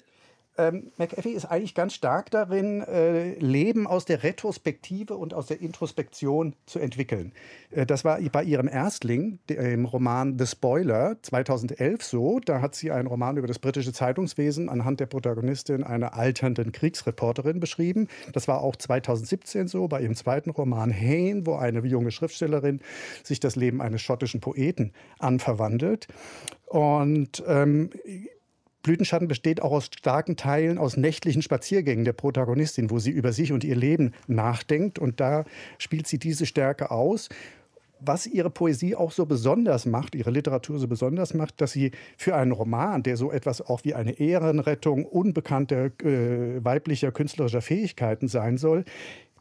Ähm, 0.58 0.92
McAfee 0.98 1.32
ist 1.32 1.46
eigentlich 1.46 1.76
ganz 1.76 1.94
stark 1.94 2.32
darin, 2.32 2.82
äh, 2.82 3.34
Leben 3.40 3.88
aus 3.88 4.06
der 4.06 4.24
Retrospektive 4.24 5.16
und 5.16 5.34
aus 5.34 5.48
der 5.48 5.62
Introspektion 5.62 6.56
zu 6.66 6.80
entwickeln. 6.80 7.34
Äh, 7.72 7.86
das 7.86 8.06
war 8.06 8.20
bei 8.32 8.44
ihrem 8.44 8.68
Erstling, 8.68 9.40
dem 9.50 9.86
Roman 9.86 10.40
The 10.40 10.48
Spoiler, 10.48 11.18
2011 11.22 12.04
so. 12.04 12.40
Da 12.40 12.62
hat 12.62 12.76
sie 12.76 12.92
einen 12.92 13.08
Roman 13.08 13.38
über 13.38 13.48
das 13.48 13.60
britische 13.60 13.94
Zeitungswesen 13.94 14.70
anhand 14.70 15.00
der 15.00 15.08
Protagonistin 15.08 15.84
einer 15.84 16.14
alternden 16.14 16.72
Kriegsreporterin 16.72 17.60
beschrieben. 17.60 18.08
Das 18.34 18.48
war 18.48 18.62
auch 18.62 18.76
2017 18.76 19.68
so 19.68 19.88
bei 19.88 20.02
ihrem 20.02 20.16
zweiten 20.16 20.52
Roman 20.52 20.94
Hain, 20.94 21.46
wo 21.46 21.56
eine 21.56 21.86
junge 21.86 22.12
Schriftstellerin 22.12 22.80
sich 23.24 23.40
das 23.40 23.56
Leben 23.56 23.82
eines 23.82 24.02
schottischen 24.02 24.40
Poeten 24.40 24.94
anverwandelt. 25.20 26.08
Und 26.66 27.44
ähm, 27.48 27.90
Blütenschatten 28.86 29.28
besteht 29.28 29.64
auch 29.64 29.72
aus 29.72 29.90
starken 29.98 30.36
Teilen 30.36 30.78
aus 30.78 30.96
nächtlichen 30.96 31.42
Spaziergängen 31.42 32.06
der 32.06 32.14
Protagonistin, 32.14 32.92
wo 32.92 33.00
sie 33.00 33.10
über 33.10 33.34
sich 33.34 33.52
und 33.52 33.64
ihr 33.64 33.76
Leben 33.76 34.14
nachdenkt. 34.28 35.00
Und 35.00 35.20
da 35.20 35.44
spielt 35.80 36.06
sie 36.06 36.20
diese 36.20 36.46
Stärke 36.46 36.92
aus. 36.92 37.30
Was 38.00 38.28
ihre 38.28 38.52
Poesie 38.52 38.96
auch 38.96 39.12
so 39.12 39.26
besonders 39.26 39.88
macht, 39.88 40.14
ihre 40.14 40.30
Literatur 40.30 40.78
so 40.78 40.88
besonders 40.88 41.34
macht, 41.34 41.62
dass 41.62 41.72
sie 41.72 41.92
für 42.16 42.36
einen 42.36 42.52
Roman, 42.52 43.02
der 43.02 43.18
so 43.18 43.32
etwas 43.32 43.60
auch 43.60 43.84
wie 43.86 43.96
eine 43.96 44.20
Ehrenrettung 44.20 45.06
unbekannter 45.06 45.86
äh, 46.04 46.64
weiblicher 46.64 47.12
künstlerischer 47.12 47.64
Fähigkeiten 47.64 48.28
sein 48.28 48.60
soll, 48.60 48.86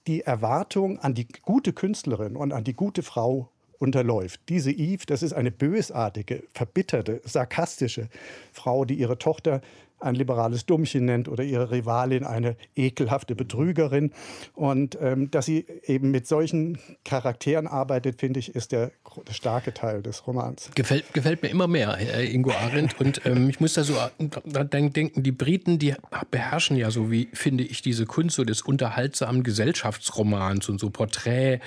die 0.07 0.23
Erwartung 0.23 0.99
an 1.01 1.13
die 1.13 1.29
gute 1.43 1.75
Künstlerin 1.75 2.37
und 2.37 2.53
an 2.53 2.65
die 2.65 2.75
gute 2.75 3.03
Frau 3.03 3.51
unterläuft. 3.85 4.41
Diese 4.49 4.73
Eve, 4.73 5.05
das 5.07 5.23
ist 5.23 5.33
eine 5.33 5.53
bösartige, 5.53 6.43
verbitterte, 6.53 7.21
sarkastische 7.25 8.09
Frau, 8.53 8.85
die 8.85 8.95
ihre 8.95 9.19
Tochter 9.19 9.61
ein 10.05 10.15
liberales 10.15 10.67
Dummchen 10.67 11.05
nennt 11.05 11.29
oder 11.29 11.45
ihre 11.45 11.71
Rivalin 11.71 12.25
eine 12.25 12.57
ekelhafte 12.77 13.35
Betrügerin. 13.35 14.13
Und 14.55 14.99
ähm, 15.01 15.31
dass 15.31 15.47
sie 15.47 15.67
eben 15.85 16.11
mit 16.11 16.27
solchen 16.27 16.79
Charakteren 17.05 17.67
arbeitet, 17.67 18.21
finde 18.21 18.41
ich, 18.41 18.55
ist 18.55 18.73
der, 18.73 18.93
starke 19.31 19.73
Teil 19.75 20.03
des 20.03 20.27
Romans. 20.27 20.71
Gefällt, 20.75 21.13
gefällt 21.13 21.43
mir 21.43 21.49
immer 21.49 21.69
mehr, 21.69 21.97
äh, 21.99 22.33
Ingo 22.33 22.51
Arendt. 22.51 23.01
Und 23.01 23.25
ähm, 23.25 23.49
ich 23.49 23.61
muss 23.61 23.75
da 23.75 23.85
so 23.85 23.95
äh, 23.95 24.65
denken, 24.65 25.23
die 25.23 25.33
Briten, 25.33 25.79
die 25.79 25.95
beherrschen 26.31 26.77
ja 26.77 26.91
so, 26.91 27.11
wie 27.11 27.29
finde 27.33 27.65
ich, 27.65 27.83
diese 27.83 28.07
Kunst 28.07 28.37
so 28.37 28.45
des 28.45 28.63
unterhaltsamen 28.63 29.43
Gesellschaftsromans 29.43 30.69
und 30.69 30.81
so 30.81 30.91
Porträt 30.91 31.61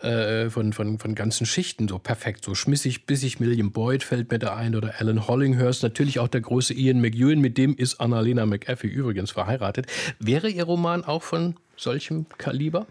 äh, 0.00 0.50
von, 0.50 0.72
von, 0.72 0.98
von 0.98 1.14
ganzen 1.14 1.46
Schichten, 1.46 1.88
so 1.88 1.98
perfekt, 1.98 2.44
so 2.44 2.54
schmissig, 2.54 3.06
bissig. 3.06 3.40
William 3.40 3.72
Boyd 3.72 4.04
fällt 4.04 4.30
mir 4.30 4.38
da 4.38 4.54
ein 4.56 4.76
oder 4.76 4.94
Alan 4.98 5.26
Hollinghurst, 5.26 5.82
natürlich 5.82 6.18
auch 6.18 6.28
der 6.28 6.40
große 6.40 6.74
Ian 6.74 7.00
McEwan, 7.00 7.40
mit 7.40 7.58
dem 7.58 7.71
ist 7.76 8.00
Annalena 8.00 8.46
McAfee 8.46 8.88
übrigens 8.88 9.30
verheiratet. 9.30 9.86
Wäre 10.18 10.48
Ihr 10.48 10.64
Roman 10.64 11.04
auch 11.04 11.22
von 11.22 11.56
solchem 11.76 12.26
Kaliber? 12.38 12.86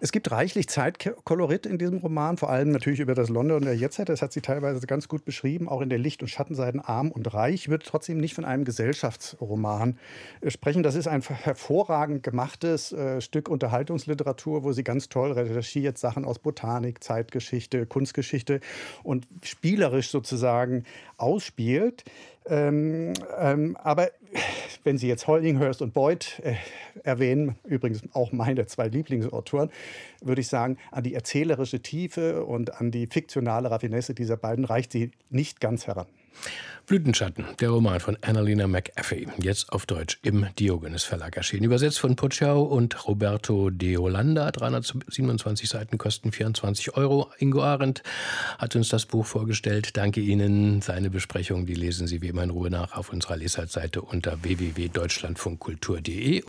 Es 0.00 0.12
gibt 0.12 0.30
reichlich 0.30 0.68
Zeitkolorit 0.68 1.66
in 1.66 1.78
diesem 1.78 1.98
Roman, 1.98 2.36
vor 2.36 2.50
allem 2.50 2.70
natürlich 2.70 3.00
über 3.00 3.14
das 3.14 3.28
London 3.28 3.62
der 3.62 3.76
Jetztzeit. 3.76 4.08
Das 4.08 4.22
hat 4.22 4.32
sie 4.32 4.40
teilweise 4.40 4.86
ganz 4.86 5.08
gut 5.08 5.24
beschrieben, 5.24 5.68
auch 5.68 5.80
in 5.80 5.88
der 5.88 5.98
Licht- 5.98 6.22
und 6.22 6.28
Schattenseiten 6.28 6.80
arm 6.80 7.10
und 7.10 7.32
reich. 7.32 7.54
Ich 7.54 7.68
würde 7.68 7.84
trotzdem 7.86 8.18
nicht 8.18 8.34
von 8.34 8.44
einem 8.44 8.64
Gesellschaftsroman 8.64 9.98
äh, 10.40 10.50
sprechen. 10.50 10.82
Das 10.82 10.94
ist 10.94 11.08
ein 11.08 11.22
hervorragend 11.22 12.22
gemachtes 12.22 12.92
äh, 12.92 13.20
Stück 13.20 13.48
Unterhaltungsliteratur, 13.48 14.64
wo 14.64 14.72
sie 14.72 14.84
ganz 14.84 15.08
toll 15.08 15.32
recherchiert, 15.32 15.98
Sachen 15.98 16.24
aus 16.24 16.38
Botanik, 16.38 17.02
Zeitgeschichte, 17.02 17.86
Kunstgeschichte 17.86 18.60
und 19.02 19.26
spielerisch 19.42 20.10
sozusagen 20.10 20.84
ausspielt. 21.16 22.04
Ähm, 22.48 23.12
ähm, 23.38 23.76
aber 23.82 24.10
wenn 24.84 24.98
Sie 24.98 25.08
jetzt 25.08 25.26
Hollinghurst 25.26 25.82
und 25.82 25.92
Boyd 25.92 26.40
äh, 26.44 26.54
erwähnen, 27.02 27.56
übrigens 27.64 28.02
auch 28.12 28.32
meine 28.32 28.66
zwei 28.66 28.86
Lieblingsautoren, 28.88 29.70
würde 30.22 30.40
ich 30.40 30.48
sagen, 30.48 30.78
an 30.92 31.02
die 31.02 31.14
erzählerische 31.14 31.80
Tiefe 31.80 32.44
und 32.44 32.80
an 32.80 32.90
die 32.90 33.06
fiktionale 33.06 33.70
Raffinesse 33.70 34.14
dieser 34.14 34.36
beiden 34.36 34.64
reicht 34.64 34.92
sie 34.92 35.10
nicht 35.28 35.60
ganz 35.60 35.86
heran. 35.86 36.06
Blütenschatten, 36.86 37.44
der 37.58 37.70
Roman 37.70 37.98
von 37.98 38.16
Annalena 38.20 38.68
McAfee, 38.68 39.26
jetzt 39.38 39.72
auf 39.72 39.86
Deutsch 39.86 40.20
im 40.22 40.46
Diogenes 40.56 41.02
Verlag 41.02 41.36
erschienen. 41.36 41.64
Übersetzt 41.64 41.98
von 41.98 42.14
Pucciao 42.14 42.62
und 42.62 43.08
Roberto 43.08 43.70
de 43.70 43.96
Holanda. 43.96 44.52
327 44.52 45.68
Seiten 45.68 45.98
kosten 45.98 46.30
24 46.30 46.96
Euro. 46.96 47.32
Ingo 47.38 47.62
Arendt 47.62 48.04
hat 48.58 48.76
uns 48.76 48.88
das 48.88 49.06
Buch 49.06 49.26
vorgestellt. 49.26 49.96
Danke 49.96 50.20
Ihnen. 50.20 50.80
Seine 50.80 51.10
Besprechung, 51.10 51.66
die 51.66 51.74
lesen 51.74 52.06
Sie 52.06 52.22
wie 52.22 52.28
immer 52.28 52.44
in 52.44 52.50
Ruhe 52.50 52.70
nach 52.70 52.96
auf 52.96 53.12
unserer 53.12 53.36
Lesartseite 53.36 54.02
unter 54.02 54.44
www.deutschlandfunkkultur.de. 54.44 56.44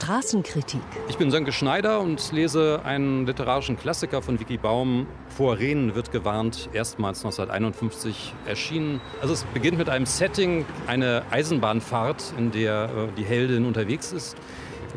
Straßenkritik. 0.00 0.80
Ich 1.10 1.18
bin 1.18 1.30
Sönke 1.30 1.52
Schneider 1.52 2.00
und 2.00 2.32
lese 2.32 2.80
einen 2.84 3.26
literarischen 3.26 3.78
Klassiker 3.78 4.22
von 4.22 4.40
Vicky 4.40 4.56
Baum. 4.56 5.06
Vor 5.28 5.58
Rehnen 5.58 5.94
wird 5.94 6.10
gewarnt, 6.10 6.70
erstmals 6.72 7.18
1951 7.18 8.32
erschienen. 8.46 9.02
Also 9.20 9.34
es 9.34 9.44
beginnt 9.52 9.76
mit 9.76 9.90
einem 9.90 10.06
Setting, 10.06 10.64
eine 10.86 11.22
Eisenbahnfahrt, 11.30 12.32
in 12.38 12.50
der 12.50 12.84
äh, 12.84 13.18
die 13.18 13.24
Heldin 13.24 13.66
unterwegs 13.66 14.10
ist. 14.12 14.38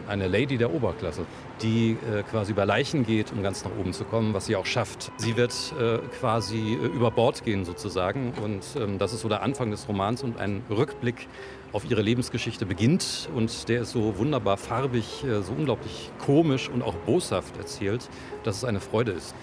Eine 0.07 0.29
Lady 0.29 0.57
der 0.57 0.73
Oberklasse, 0.73 1.25
die 1.61 1.97
äh, 2.09 2.23
quasi 2.23 2.53
über 2.53 2.65
Leichen 2.65 3.05
geht, 3.05 3.33
um 3.33 3.43
ganz 3.43 3.65
nach 3.65 3.71
oben 3.77 3.91
zu 3.91 4.05
kommen, 4.05 4.33
was 4.33 4.45
sie 4.45 4.55
auch 4.55 4.65
schafft. 4.65 5.11
Sie 5.17 5.35
wird 5.35 5.53
äh, 5.77 5.97
quasi 6.17 6.75
über 6.75 7.11
Bord 7.11 7.43
gehen 7.43 7.65
sozusagen 7.65 8.33
und 8.41 8.63
ähm, 8.77 8.99
das 8.99 9.11
ist 9.11 9.19
so 9.19 9.27
der 9.27 9.43
Anfang 9.43 9.69
des 9.69 9.85
Romans 9.85 10.23
und 10.23 10.39
ein 10.39 10.63
Rückblick 10.69 11.27
auf 11.73 11.89
ihre 11.89 12.01
Lebensgeschichte 12.01 12.65
beginnt. 12.65 13.27
Und 13.35 13.67
der 13.67 13.81
ist 13.81 13.91
so 13.91 14.17
wunderbar 14.17 14.55
farbig, 14.57 15.25
äh, 15.25 15.41
so 15.41 15.51
unglaublich 15.53 16.11
komisch 16.19 16.69
und 16.69 16.83
auch 16.83 16.93
boshaft 16.93 17.57
erzählt, 17.57 18.07
dass 18.43 18.57
es 18.57 18.63
eine 18.63 18.79
Freude 18.79 19.11
ist. 19.11 19.35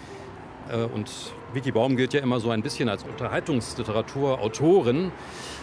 Äh, 0.70 0.84
und 0.84 1.10
Vicky 1.52 1.72
Baum 1.72 1.96
gilt 1.96 2.14
ja 2.14 2.20
immer 2.20 2.40
so 2.40 2.50
ein 2.50 2.62
bisschen 2.62 2.88
als 2.88 3.02
Unterhaltungsliteraturautorin. 3.02 5.10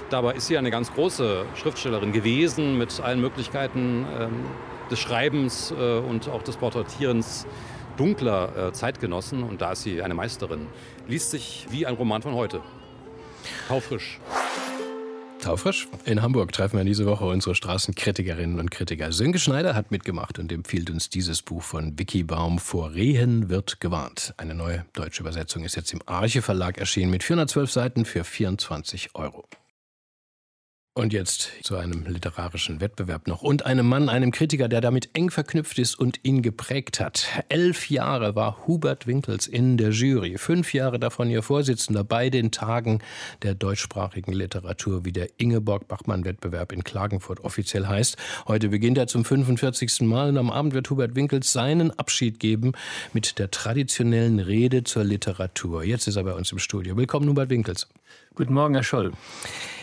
Dabei 0.10 0.34
ist 0.34 0.48
sie 0.48 0.58
eine 0.58 0.70
ganz 0.70 0.94
große 0.94 1.46
Schriftstellerin 1.56 2.12
gewesen 2.12 2.78
mit 2.78 3.00
allen 3.00 3.22
Möglichkeiten 3.22 4.06
ähm, 4.20 4.46
des 4.92 5.00
Schreibens 5.00 5.72
äh, 5.72 6.00
und 6.00 6.28
auch 6.30 6.44
des 6.44 6.58
Porträtierens 6.58 7.48
dunkler 7.98 8.74
Zeitgenossen. 8.74 9.42
Und 9.42 9.62
da 9.62 9.72
ist 9.72 9.82
sie 9.82 10.04
eine 10.04 10.14
Meisterin. 10.14 10.68
Liest 11.08 11.32
sich 11.32 11.66
wie 11.72 11.88
ein 11.88 11.96
Roman 11.96 12.22
von 12.22 12.36
heute. 12.36 12.62
Taufrisch. 13.68 14.20
Taufrisch. 15.48 15.88
In 16.04 16.22
Hamburg 16.22 16.52
treffen 16.52 16.76
wir 16.78 16.84
diese 16.84 17.06
Woche 17.06 17.24
unsere 17.24 17.56
Straßenkritikerinnen 17.56 18.60
und 18.60 18.70
Kritiker. 18.70 19.14
Sönke 19.14 19.40
Schneider 19.40 19.76
hat 19.76 19.92
mitgemacht 19.92 20.40
und 20.40 20.52
empfiehlt 20.52 20.90
uns 20.90 21.08
dieses 21.08 21.42
Buch 21.42 21.64
von 21.64 21.98
Vicky 21.98 22.24
Baum. 22.24 22.60
Vor 22.60 22.94
Rehen 22.94 23.48
wird 23.48 23.80
gewarnt. 23.80 24.34
Eine 24.36 24.56
neue 24.56 24.84
deutsche 24.92 25.22
Übersetzung 25.22 25.64
ist 25.64 25.78
jetzt 25.78 25.94
im 25.94 26.02
Arche 26.06 26.42
Verlag 26.42 26.78
erschienen 26.78 27.12
mit 27.12 27.24
412 27.24 27.72
Seiten 27.72 28.04
für 28.04 28.26
24 28.26 29.16
Euro. 29.16 29.46
Und 30.98 31.14
jetzt 31.14 31.52
zu 31.62 31.78
einem 31.78 32.08
literarischen 32.08 32.82
Wettbewerb 32.82 33.28
noch 33.28 33.44
und 33.44 33.68
einem 33.68 33.88
Mann, 33.88 34.10
einem 34.10 34.32
Kritiker, 34.32 34.68
der 34.68 34.82
damit 34.82 35.12
eng 35.14 35.30
verknüpft 35.30 35.78
ist 35.78 35.94
und 35.94 36.20
ihn 36.24 36.42
geprägt 36.42 37.00
hat. 37.00 37.28
Elf 37.50 37.92
Jahre 37.92 38.36
war 38.36 38.66
Hubert 38.66 39.06
Winkels 39.06 39.46
in 39.46 39.78
der 39.78 39.92
Jury, 39.92 40.40
fünf 40.40 40.74
Jahre 40.74 40.98
davon 40.98 41.30
ihr 41.30 41.44
Vorsitzender 41.44 42.04
bei 42.04 42.32
den 42.32 42.50
Tagen 42.50 42.98
der 43.44 43.54
deutschsprachigen 43.54 44.34
Literatur, 44.34 45.06
wie 45.06 45.12
der 45.12 45.30
Ingeborg-Bachmann-Wettbewerb 45.38 46.72
in 46.72 46.84
Klagenfurt 46.84 47.42
offiziell 47.42 47.86
heißt. 47.86 48.18
Heute 48.48 48.70
beginnt 48.70 48.98
er 48.98 49.06
zum 49.06 49.24
45. 49.24 50.02
Mal 50.02 50.30
und 50.30 50.40
am 50.40 50.50
Abend 50.50 50.74
wird 50.74 50.90
Hubert 50.90 51.16
Winkels 51.16 51.54
seinen 51.54 51.92
Abschied 51.92 52.40
geben 52.40 52.72
mit 53.14 53.38
der 53.38 53.52
traditionellen 53.52 54.40
Rede 54.40 54.84
zur 54.84 55.04
Literatur. 55.04 55.84
Jetzt 55.84 56.08
ist 56.08 56.16
er 56.16 56.24
bei 56.24 56.34
uns 56.34 56.52
im 56.52 56.58
Studio. 56.58 56.98
Willkommen, 56.98 57.30
Hubert 57.30 57.52
Winkels. 57.52 57.88
Guten 58.38 58.54
Morgen, 58.54 58.76
Herr 58.76 58.84
Scholl. 58.84 59.14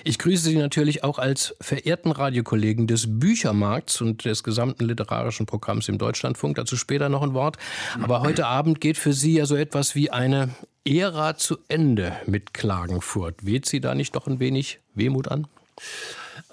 Ich 0.04 0.16
grüße 0.16 0.44
Sie 0.44 0.56
natürlich 0.56 1.02
auch 1.02 1.18
als 1.18 1.56
verehrten 1.60 2.12
Radiokollegen 2.12 2.86
des 2.86 3.18
Büchermarkts 3.18 4.00
und 4.00 4.24
des 4.24 4.44
gesamten 4.44 4.84
literarischen 4.84 5.44
Programms 5.44 5.88
im 5.88 5.98
Deutschlandfunk. 5.98 6.54
Dazu 6.54 6.76
später 6.76 7.08
noch 7.08 7.22
ein 7.22 7.34
Wort. 7.34 7.56
Aber 8.00 8.20
heute 8.20 8.46
Abend 8.46 8.80
geht 8.80 8.96
für 8.96 9.12
Sie 9.12 9.38
ja 9.38 9.46
so 9.46 9.56
etwas 9.56 9.96
wie 9.96 10.12
eine 10.12 10.50
Ära 10.84 11.36
zu 11.36 11.58
Ende 11.66 12.12
mit 12.26 12.54
Klagenfurt. 12.54 13.44
Weht 13.44 13.66
Sie 13.66 13.80
da 13.80 13.96
nicht 13.96 14.14
doch 14.14 14.28
ein 14.28 14.38
wenig 14.38 14.78
Wehmut 14.94 15.26
an? 15.26 15.48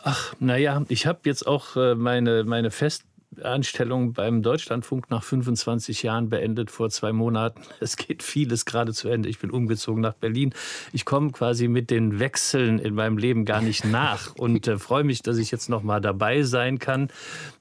Ach, 0.04 0.34
naja, 0.40 0.84
ich 0.88 1.06
habe 1.06 1.20
jetzt 1.26 1.46
auch 1.46 1.76
äh, 1.76 1.94
meine, 1.94 2.44
meine 2.46 2.72
Fest 2.72 3.04
Anstellung 3.42 4.14
beim 4.14 4.42
Deutschlandfunk 4.42 5.10
nach 5.10 5.24
25 5.24 6.04
Jahren 6.04 6.30
beendet 6.30 6.70
vor 6.70 6.90
zwei 6.90 7.14
Monaten. 7.14 7.62
Es 7.80 7.98
geht 7.98 8.24
vieles 8.24 8.66
gerade 8.66 8.94
zu 8.94 9.10
Ende. 9.10 9.30
Ich 9.30 9.40
bin 9.40 9.50
umgezogen 9.50 10.02
nach 10.02 10.14
Berlin. 10.14 10.54
Ich 10.94 11.06
komme 11.06 11.32
quasi 11.32 11.68
mit 11.68 11.90
den 11.90 12.20
Wechseln 12.20 12.80
in 12.80 12.94
meinem 12.94 13.18
Leben 13.18 13.46
gar 13.46 13.62
nicht 13.62 13.86
nach 13.92 14.36
und 14.36 14.68
äh, 14.68 14.78
freue 14.78 15.04
mich, 15.04 15.22
dass 15.22 15.38
ich 15.38 15.52
jetzt 15.52 15.70
noch 15.70 15.84
mal 15.84 16.00
dabei 16.00 16.44
sein 16.44 16.80
kann 16.80 17.10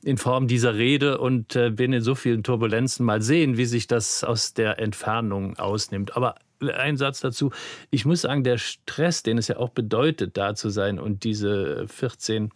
in 0.02 0.18
Form 0.18 0.48
dieser 0.48 0.74
Rede 0.74 1.18
und 1.18 1.56
äh, 1.56 1.70
bin 1.70 1.92
in 1.92 2.02
so 2.02 2.14
vielen 2.14 2.42
Turbulenzen. 2.42 3.06
Mal 3.06 3.22
sehen, 3.22 3.56
wie 3.56 3.66
sich 3.66 3.86
das 3.86 4.24
aus 4.24 4.54
der 4.54 4.78
Entfernung 4.78 5.58
ausnimmt. 5.58 6.16
Aber 6.16 6.36
ein 6.60 6.96
Satz 6.96 7.20
dazu. 7.20 7.50
Ich 7.90 8.04
muss 8.04 8.22
sagen, 8.22 8.44
der 8.44 8.58
Stress, 8.58 9.22
den 9.22 9.38
es 9.38 9.48
ja 9.48 9.56
auch 9.56 9.70
bedeutet, 9.70 10.36
da 10.36 10.54
zu 10.54 10.68
sein 10.68 10.98
und 10.98 11.24
diese 11.24 11.86
14 11.88 12.50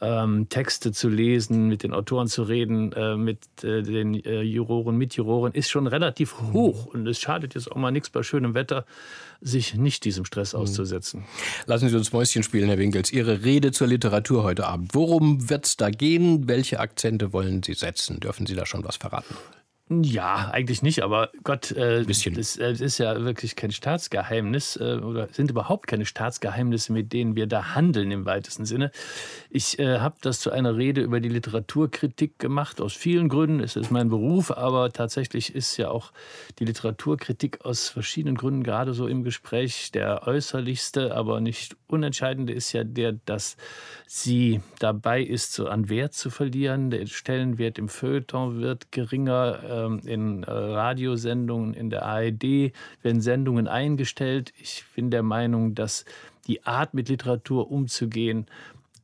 ähm, 0.00 0.48
Texte 0.48 0.92
zu 0.92 1.08
lesen, 1.08 1.68
mit 1.68 1.82
den 1.82 1.92
Autoren 1.92 2.28
zu 2.28 2.42
reden, 2.44 2.92
äh, 2.92 3.16
mit 3.16 3.40
äh, 3.62 3.82
den 3.82 4.14
äh, 4.14 4.42
Juroren, 4.42 4.96
Mitjuroren, 4.96 5.52
ist 5.52 5.70
schon 5.70 5.86
relativ 5.86 6.40
mhm. 6.40 6.52
hoch. 6.52 6.86
Und 6.86 7.06
es 7.06 7.18
schadet 7.18 7.54
jetzt 7.54 7.70
auch 7.70 7.76
mal 7.76 7.90
nichts 7.90 8.10
bei 8.10 8.22
schönem 8.22 8.54
Wetter, 8.54 8.84
sich 9.40 9.74
nicht 9.74 10.04
diesem 10.04 10.24
Stress 10.24 10.52
mhm. 10.52 10.60
auszusetzen. 10.60 11.24
Lassen 11.66 11.88
Sie 11.88 11.96
uns 11.96 12.12
Mäuschen 12.12 12.42
spielen, 12.42 12.68
Herr 12.68 12.78
Winkels. 12.78 13.12
Ihre 13.12 13.44
Rede 13.44 13.72
zur 13.72 13.88
Literatur 13.88 14.44
heute 14.44 14.66
Abend. 14.66 14.94
Worum 14.94 15.50
wird 15.50 15.66
es 15.66 15.76
da 15.76 15.90
gehen? 15.90 16.48
Welche 16.48 16.80
Akzente 16.80 17.32
wollen 17.32 17.62
Sie 17.62 17.74
setzen? 17.74 18.20
Dürfen 18.20 18.46
Sie 18.46 18.54
da 18.54 18.66
schon 18.66 18.84
was 18.84 18.96
verraten? 18.96 19.34
Ja, 19.90 20.50
eigentlich 20.52 20.82
nicht, 20.82 21.02
aber 21.02 21.30
Gott, 21.44 21.72
äh, 21.72 22.04
Bisschen. 22.06 22.34
Das, 22.34 22.58
äh, 22.58 22.72
ist 22.72 22.98
ja 22.98 23.24
wirklich 23.24 23.56
kein 23.56 23.72
Staatsgeheimnis 23.72 24.76
äh, 24.76 24.98
oder 25.02 25.28
sind 25.32 25.50
überhaupt 25.50 25.86
keine 25.86 26.04
Staatsgeheimnisse, 26.04 26.92
mit 26.92 27.14
denen 27.14 27.36
wir 27.36 27.46
da 27.46 27.74
handeln 27.74 28.10
im 28.10 28.26
weitesten 28.26 28.66
Sinne. 28.66 28.90
Ich 29.48 29.78
äh, 29.78 29.98
habe 29.98 30.16
das 30.20 30.40
zu 30.40 30.50
einer 30.50 30.76
Rede 30.76 31.00
über 31.00 31.20
die 31.20 31.30
Literaturkritik 31.30 32.38
gemacht, 32.38 32.82
aus 32.82 32.92
vielen 32.92 33.30
Gründen. 33.30 33.60
Es 33.60 33.76
ist 33.76 33.90
mein 33.90 34.10
Beruf, 34.10 34.50
aber 34.50 34.92
tatsächlich 34.92 35.54
ist 35.54 35.78
ja 35.78 35.88
auch 35.88 36.12
die 36.58 36.66
Literaturkritik 36.66 37.64
aus 37.64 37.88
verschiedenen 37.88 38.36
Gründen 38.36 38.64
gerade 38.64 38.92
so 38.92 39.06
im 39.06 39.24
Gespräch. 39.24 39.90
Der 39.92 40.26
äußerlichste, 40.26 41.14
aber 41.14 41.40
nicht 41.40 41.76
unentscheidende 41.86 42.52
ist 42.52 42.72
ja 42.74 42.84
der, 42.84 43.12
dass 43.24 43.56
sie 44.06 44.60
dabei 44.80 45.22
ist, 45.22 45.54
so 45.54 45.66
an 45.66 45.88
Wert 45.88 46.12
zu 46.12 46.28
verlieren. 46.28 46.90
Der 46.90 47.06
Stellenwert 47.06 47.78
im 47.78 47.88
Feuilleton 47.88 48.60
wird 48.60 48.92
geringer 48.92 49.60
ähm, 49.66 49.77
in 49.86 50.42
äh, 50.42 50.50
Radiosendungen, 50.50 51.74
in 51.74 51.90
der 51.90 52.04
ARD 52.04 52.72
werden 53.02 53.20
Sendungen 53.20 53.68
eingestellt. 53.68 54.52
Ich 54.60 54.84
bin 54.94 55.10
der 55.10 55.22
Meinung, 55.22 55.74
dass 55.74 56.04
die 56.46 56.64
Art, 56.64 56.94
mit 56.94 57.08
Literatur 57.08 57.70
umzugehen, 57.70 58.46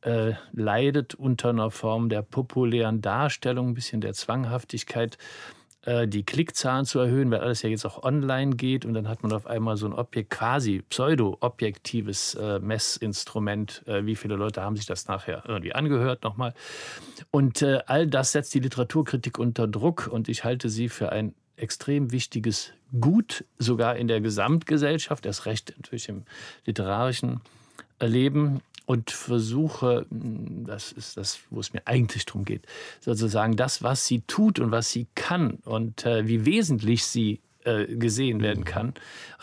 äh, 0.01 0.33
leidet 0.53 1.15
unter 1.15 1.49
einer 1.49 1.71
Form 1.71 2.09
der 2.09 2.21
populären 2.21 3.01
Darstellung, 3.01 3.69
ein 3.69 3.73
bisschen 3.73 4.01
der 4.01 4.13
Zwanghaftigkeit 4.13 5.17
die 6.07 6.23
Klickzahlen 6.23 6.85
zu 6.85 6.99
erhöhen, 6.99 7.29
weil 7.29 7.41
alles 7.41 7.61
ja 7.61 7.69
jetzt 7.69 7.85
auch 7.85 8.03
online 8.03 8.55
geht 8.55 8.85
und 8.85 8.93
dann 8.93 9.07
hat 9.07 9.21
man 9.21 9.31
auf 9.33 9.45
einmal 9.45 9.77
so 9.77 9.85
ein 9.85 9.93
Objekt, 9.93 10.31
quasi 10.31 10.81
pseudo-objektives 10.89 12.35
äh, 12.35 12.59
Messinstrument. 12.59 13.83
Äh, 13.85 14.05
wie 14.05 14.15
viele 14.15 14.35
Leute 14.35 14.61
haben 14.61 14.75
sich 14.75 14.85
das 14.85 15.07
nachher 15.07 15.43
irgendwie 15.47 15.73
angehört 15.73 16.23
nochmal? 16.23 16.53
Und 17.31 17.61
äh, 17.61 17.79
all 17.85 18.07
das 18.07 18.31
setzt 18.31 18.53
die 18.53 18.59
Literaturkritik 18.59 19.37
unter 19.37 19.67
Druck 19.67 20.07
und 20.11 20.27
ich 20.27 20.43
halte 20.43 20.69
sie 20.69 20.89
für 20.89 21.11
ein 21.11 21.35
extrem 21.57 22.11
wichtiges 22.11 22.73
Gut, 22.99 23.43
sogar 23.57 23.97
in 23.97 24.07
der 24.07 24.21
Gesamtgesellschaft, 24.21 25.25
erst 25.25 25.45
recht 25.45 25.73
natürlich 25.75 26.07
im 26.07 26.23
literarischen 26.65 27.41
Leben 27.99 28.61
und 28.85 29.11
versuche, 29.11 30.05
hm, 30.09 30.65
das 30.65 30.91
ist 30.91 31.17
das, 31.17 31.39
wo 31.49 31.59
es 31.59 31.73
mir 31.73 31.85
eigentlich 31.85 32.25
darum 32.25 32.45
geht, 32.45 32.65
sozusagen 32.99 33.55
das, 33.55 33.83
was 33.83 34.05
sie 34.05 34.21
tut 34.21 34.59
und 34.59 34.71
was 34.71 34.91
sie 34.91 35.07
kann 35.15 35.59
und 35.65 36.05
äh, 36.05 36.27
wie 36.27 36.45
wesentlich 36.45 37.05
sie 37.05 37.39
äh, 37.65 37.85
gesehen 37.95 38.41
werden 38.41 38.61
mhm. 38.61 38.65
kann, 38.65 38.93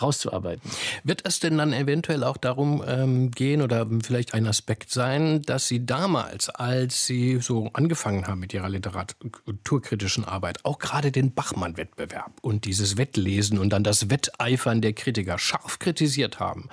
rauszuarbeiten. 0.00 0.70
Wird 1.04 1.22
es 1.26 1.40
denn 1.40 1.58
dann 1.58 1.72
eventuell 1.72 2.24
auch 2.24 2.36
darum 2.36 2.82
ähm, 2.86 3.30
gehen 3.30 3.62
oder 3.62 3.86
vielleicht 4.02 4.34
ein 4.34 4.46
Aspekt 4.46 4.90
sein, 4.90 5.42
dass 5.42 5.68
Sie 5.68 5.84
damals, 5.84 6.48
als 6.48 7.06
Sie 7.06 7.38
so 7.40 7.70
angefangen 7.72 8.26
haben 8.26 8.40
mit 8.40 8.54
Ihrer 8.54 8.68
literaturkritischen 8.68 10.24
Arbeit, 10.24 10.64
auch 10.64 10.78
gerade 10.78 11.12
den 11.12 11.34
Bachmann-Wettbewerb 11.34 12.32
und 12.42 12.64
dieses 12.64 12.96
Wettlesen 12.96 13.58
und 13.58 13.70
dann 13.70 13.84
das 13.84 14.10
Wetteifern 14.10 14.80
der 14.80 14.92
Kritiker 14.92 15.38
scharf 15.38 15.78
kritisiert 15.78 16.40
haben? 16.40 16.68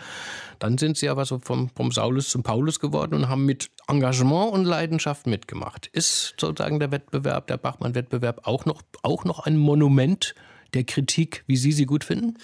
Dann 0.60 0.78
sind 0.78 0.98
Sie 0.98 1.10
aber 1.10 1.26
so 1.26 1.40
vom, 1.40 1.70
vom 1.76 1.92
Saulus 1.92 2.30
zum 2.30 2.44
Paulus 2.44 2.80
geworden 2.80 3.16
und 3.16 3.30
haben 3.30 3.46
mit 3.46 3.70
Engagement 3.88 4.52
und 4.52 4.66
Leidenschaft 4.66 5.26
mitgemacht. 5.26 5.88
Ist 5.88 6.36
sozusagen 6.38 6.80
der 6.80 6.92
Wettbewerb, 6.92 7.48
der 7.48 7.58
Bachmann-Wettbewerb 7.58 8.46
auch 8.46 8.66
noch, 8.66 8.82
auch 9.02 9.24
noch 9.24 9.40
ein 9.40 9.58
Monument 9.58 10.36
der 10.74 10.84
Kritik, 10.84 11.44
wie 11.48 11.58
Sie 11.58 11.72
sie 11.72 11.86
gut 11.86 12.04
finden? 12.04 12.38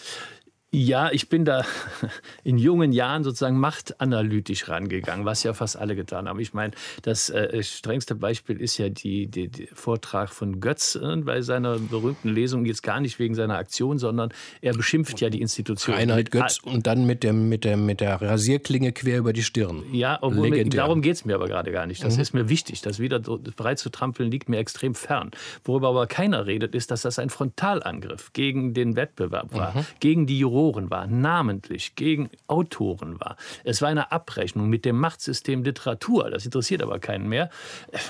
Ja, 0.76 1.10
ich 1.10 1.30
bin 1.30 1.46
da 1.46 1.64
in 2.44 2.58
jungen 2.58 2.92
Jahren 2.92 3.24
sozusagen 3.24 3.58
machtanalytisch 3.58 4.68
rangegangen, 4.68 5.26
was 5.26 5.42
ja 5.44 5.54
fast 5.54 5.78
alle 5.78 5.96
getan 5.96 6.28
haben. 6.28 6.38
Ich 6.42 6.54
meine, 6.54 6.74
das 7.02 7.30
äh, 7.30 7.64
strengste 7.64 8.14
Beispiel 8.14 8.60
ist 8.60 8.78
ja 8.78 8.90
die, 8.90 9.28
die, 9.28 9.48
die 9.48 9.68
Vortrag 9.74 10.34
von 10.34 10.60
Götz 10.60 10.96
äh, 10.96 11.16
bei 11.18 11.42
seiner 11.42 11.80
berühmten 11.80 12.28
Lesung, 12.28 12.66
jetzt 12.66 12.84
gar 12.84 13.00
nicht 13.00 13.20
wegen 13.20 13.36
seiner 13.36 13.58
Aktion, 13.58 14.00
sondern 14.00 14.34
er 14.60 14.74
beschimpft 14.74 15.22
ja 15.22 15.30
die 15.30 15.40
Institution. 15.40 15.96
Reinhard 15.96 16.30
Götz 16.30 16.60
und 16.62 16.88
dann 16.88 17.06
mit, 17.06 17.24
dem, 17.24 17.48
mit, 17.48 17.64
der, 17.64 17.78
mit 17.78 18.02
der 18.02 18.22
Rasierklinge 18.22 18.92
quer 18.92 19.20
über 19.20 19.32
die 19.32 19.44
Stirn. 19.44 19.82
Ja, 19.94 20.20
obwohl 20.22 20.50
mir, 20.50 20.66
darum 20.66 21.02
geht 21.02 21.16
es 21.16 21.24
mir 21.24 21.36
aber 21.36 21.48
gerade 21.48 21.72
gar 21.72 21.86
nicht. 21.86 22.04
Das 22.04 22.18
mhm. 22.18 22.22
ist 22.22 22.34
mir 22.34 22.50
wichtig. 22.50 22.82
Das 22.82 23.00
wieder 23.00 23.24
so 23.24 23.40
breit 23.56 23.80
zu 23.80 23.90
trampeln 23.90 24.30
liegt 24.30 24.50
mir 24.50 24.58
extrem 24.58 24.94
fern. 24.94 25.32
Worüber 25.64 25.88
aber 25.88 26.06
keiner 26.06 26.46
redet, 26.46 26.76
ist, 26.76 26.92
dass 26.92 27.04
das 27.04 27.18
ein 27.18 27.30
Frontalangriff 27.30 28.34
gegen 28.34 28.74
den 28.74 28.98
Wettbewerb 28.98 29.54
war, 29.54 29.78
mhm. 29.78 29.86
gegen 30.02 30.28
die 30.28 30.38
Juroren 30.38 30.65
Autoren 30.66 30.90
war, 30.90 31.06
namentlich 31.06 31.96
gegen 31.96 32.30
Autoren 32.48 33.20
war. 33.20 33.38
Es 33.64 33.84
war 33.84 33.90
eine 33.90 34.12
Abrechnung 34.12 34.68
mit 34.68 34.84
dem 34.84 34.98
Machtsystem 35.00 35.64
Literatur. 35.64 36.32
Das 36.32 36.44
interessiert 36.44 36.82
aber 36.82 36.98
keinen 36.98 37.30
mehr. 37.30 37.52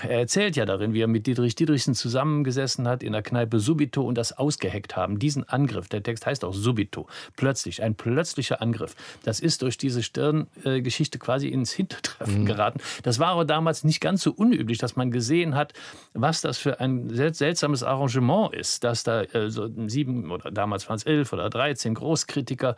Er 0.04 0.20
erzählt 0.20 0.56
ja 0.56 0.65
darin, 0.65 0.94
wie 0.94 1.02
er 1.02 1.08
mit 1.08 1.28
Dietrich 1.28 1.56
Dietrichsen 1.56 1.96
zusammengesessen 1.96 2.88
hat 2.88 3.04
in 3.04 3.12
der 3.12 3.24
Kneipe 3.24 3.60
Subito 3.60 4.04
und 4.04 4.18
das 4.18 4.32
ausgeheckt 4.32 4.96
haben. 4.96 5.20
Diesen 5.20 5.48
Angriff, 5.50 5.89
der 5.89 6.02
Text 6.02 6.26
heißt 6.26 6.46
auch 6.46 6.54
Subito, 6.54 7.08
plötzlich, 7.36 7.84
ein 7.84 7.96
plötzlicher 7.96 8.62
Angriff. 8.62 8.96
Das 9.24 9.41
ist 9.41 9.62
durch 9.62 9.78
diese 9.78 10.02
Stirngeschichte 10.02 11.20
quasi 11.20 11.50
ins 11.50 11.74
Hintertreffen 11.74 12.41
mhm. 12.41 12.46
geraten. 12.46 12.80
Das 13.04 13.20
war 13.20 13.28
aber 13.28 13.44
damals 13.44 13.84
nicht 13.84 14.00
ganz 14.00 14.22
so 14.22 14.32
unüblich, 14.32 14.78
dass 14.78 14.96
man 14.96 15.12
gesehen 15.12 15.56
hat, 15.56 15.74
was 16.13 16.39
das 16.39 16.58
für 16.58 16.80
ein 16.80 17.10
seltsames 17.34 17.84
Arrangement 17.84 18.54
ist, 18.54 18.86
dass 18.86 19.04
da 19.04 19.24
äh, 19.24 19.50
so 19.50 19.70
sieben 19.88 20.32
oder 20.32 20.52
damals 20.52 20.88
waren 20.88 20.96
es 20.96 21.04
elf 21.04 21.34
oder 21.34 21.50
dreizehn 21.50 21.96
Großkritiker 21.96 22.44
Kritiker 22.45 22.75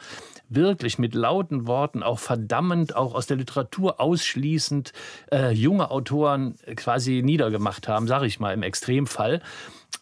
wirklich 0.50 0.98
mit 0.98 1.14
lauten 1.14 1.68
Worten, 1.68 2.02
auch 2.02 2.20
verdammend, 2.20 2.96
auch 2.96 3.14
aus 3.14 3.28
der 3.28 3.36
Literatur 3.36 4.00
ausschließend 4.00 4.94
äh, 5.32 5.52
junge 5.52 5.92
Autoren 5.92 6.56
quasi 6.78 7.22
niedergemacht 7.22 7.90
haben, 7.90 8.08
sage 8.08 8.28
ich 8.28 8.40
mal 8.40 8.54
im 8.54 8.64
Extremfall. 8.64 9.42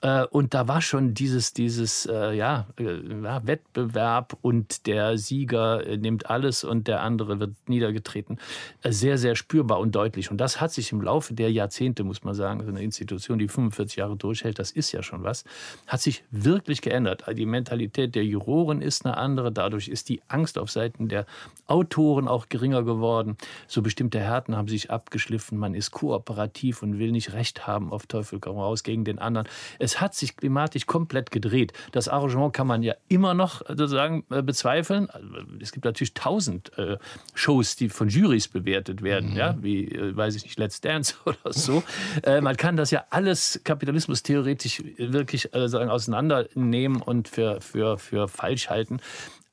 Äh, 0.01 0.25
und 0.25 0.53
da 0.53 0.67
war 0.67 0.81
schon 0.81 1.13
dieses, 1.13 1.53
dieses 1.53 2.05
äh, 2.05 2.33
ja, 2.33 2.67
äh, 2.77 2.83
Wettbewerb 2.83 4.37
und 4.41 4.85
der 4.87 5.17
Sieger 5.17 5.83
nimmt 5.97 6.29
alles 6.29 6.63
und 6.63 6.87
der 6.87 7.01
andere 7.01 7.39
wird 7.39 7.55
niedergetreten, 7.67 8.39
sehr, 8.83 9.17
sehr 9.17 9.35
spürbar 9.35 9.79
und 9.79 9.95
deutlich. 9.95 10.31
Und 10.31 10.37
das 10.37 10.61
hat 10.61 10.71
sich 10.71 10.91
im 10.91 11.01
Laufe 11.01 11.33
der 11.33 11.51
Jahrzehnte, 11.51 12.03
muss 12.03 12.23
man 12.23 12.35
sagen, 12.35 12.67
eine 12.67 12.83
Institution, 12.83 13.39
die 13.39 13.47
45 13.47 13.97
Jahre 13.97 14.15
durchhält, 14.15 14.59
das 14.59 14.71
ist 14.71 14.91
ja 14.91 15.01
schon 15.01 15.23
was, 15.23 15.43
hat 15.87 16.01
sich 16.01 16.23
wirklich 16.29 16.81
geändert. 16.81 17.23
Die 17.33 17.45
Mentalität 17.45 18.15
der 18.15 18.25
Juroren 18.25 18.81
ist 18.81 19.05
eine 19.05 19.17
andere, 19.17 19.51
dadurch 19.51 19.87
ist 19.87 20.09
die 20.09 20.21
Angst 20.27 20.57
auf 20.57 20.69
Seiten 20.69 21.07
der 21.07 21.25
Autoren 21.67 22.27
auch 22.27 22.49
geringer 22.49 22.83
geworden. 22.83 23.37
So 23.67 23.81
bestimmte 23.81 24.19
Härten 24.19 24.55
haben 24.55 24.67
sich 24.67 24.91
abgeschliffen, 24.91 25.57
man 25.57 25.73
ist 25.73 25.91
kooperativ 25.91 26.83
und 26.83 26.99
will 26.99 27.11
nicht 27.11 27.33
Recht 27.33 27.65
haben 27.65 27.91
auf 27.91 28.05
Teufel 28.05 28.39
komm 28.39 28.57
raus 28.57 28.83
gegen 28.83 29.03
den 29.03 29.19
anderen. 29.19 29.47
Es 29.85 30.01
hat 30.01 30.15
sich 30.15 30.35
klimatisch 30.35 30.87
komplett 30.87 31.29
gedreht. 31.29 31.71
Das 31.91 32.07
Arrangement 32.07 32.53
kann 32.53 32.65
man 32.65 32.81
ja 32.81 32.95
immer 33.07 33.35
noch 33.35 33.61
sozusagen 33.67 34.25
äh, 34.31 34.41
bezweifeln. 34.41 35.11
Also, 35.11 35.27
es 35.59 35.71
gibt 35.71 35.85
natürlich 35.85 36.15
tausend 36.15 36.75
äh, 36.79 36.97
Shows, 37.35 37.75
die 37.75 37.89
von 37.89 38.09
Jurys 38.09 38.47
bewertet 38.47 39.03
werden, 39.03 39.31
mhm. 39.31 39.37
ja, 39.37 39.55
wie, 39.61 39.85
äh, 39.85 40.17
weiß 40.17 40.35
ich 40.37 40.43
nicht, 40.43 40.57
Let's 40.57 40.81
Dance 40.81 41.13
oder 41.25 41.53
so. 41.53 41.83
äh, 42.23 42.41
man 42.41 42.57
kann 42.57 42.77
das 42.77 42.89
ja 42.89 43.05
alles 43.11 43.61
Kapitalismus 43.63 44.23
theoretisch 44.23 44.83
wirklich 44.97 45.53
äh, 45.53 45.69
sagen, 45.69 45.91
auseinandernehmen 45.91 47.03
und 47.03 47.27
für, 47.27 47.61
für, 47.61 47.99
für 47.99 48.27
falsch 48.27 48.69
halten. 48.69 48.99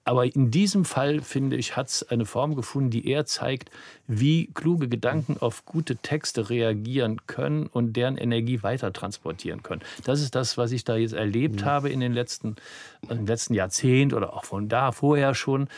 Aber 0.05 0.25
in 0.27 0.51
diesem 0.51 0.85
Fall, 0.85 1.21
finde 1.21 1.57
ich, 1.57 1.77
hat 1.77 1.89
es 1.89 2.03
eine 2.09 2.27
Form 2.27 2.57
gefunden, 2.57 2.91
die 2.91 3.09
eher 3.09 3.25
zeigt, 3.25 3.71
wie 4.09 4.49
kluge 4.53 4.89
Gedanken 4.89 5.37
auf 5.39 5.65
gute 5.65 5.97
Texte 5.97 6.51
reagieren 6.51 7.21
können 7.27 7.67
und 7.67 7.95
deren 7.95 8.17
Energie 8.17 8.63
weiter 8.63 8.93
transportieren 8.93 9.63
können. 9.63 9.83
Das 10.05 10.21
ist 10.21 10.35
das, 10.35 10.59
was 10.59 10.73
ich 10.73 10.85
da 10.85 10.97
jetzt 10.97 11.15
erlebt 11.15 11.61
mhm. 11.61 11.65
habe 11.65 11.91
in 11.91 12.01
den 12.01 12.13
letzten, 12.13 12.57
im 13.09 13.27
letzten 13.27 13.55
Jahrzehnt 13.55 14.13
oder 14.13 14.35
auch 14.35 14.45
von 14.45 14.69
da 14.69 14.91
vorher 14.91 15.35
schon. 15.35 15.69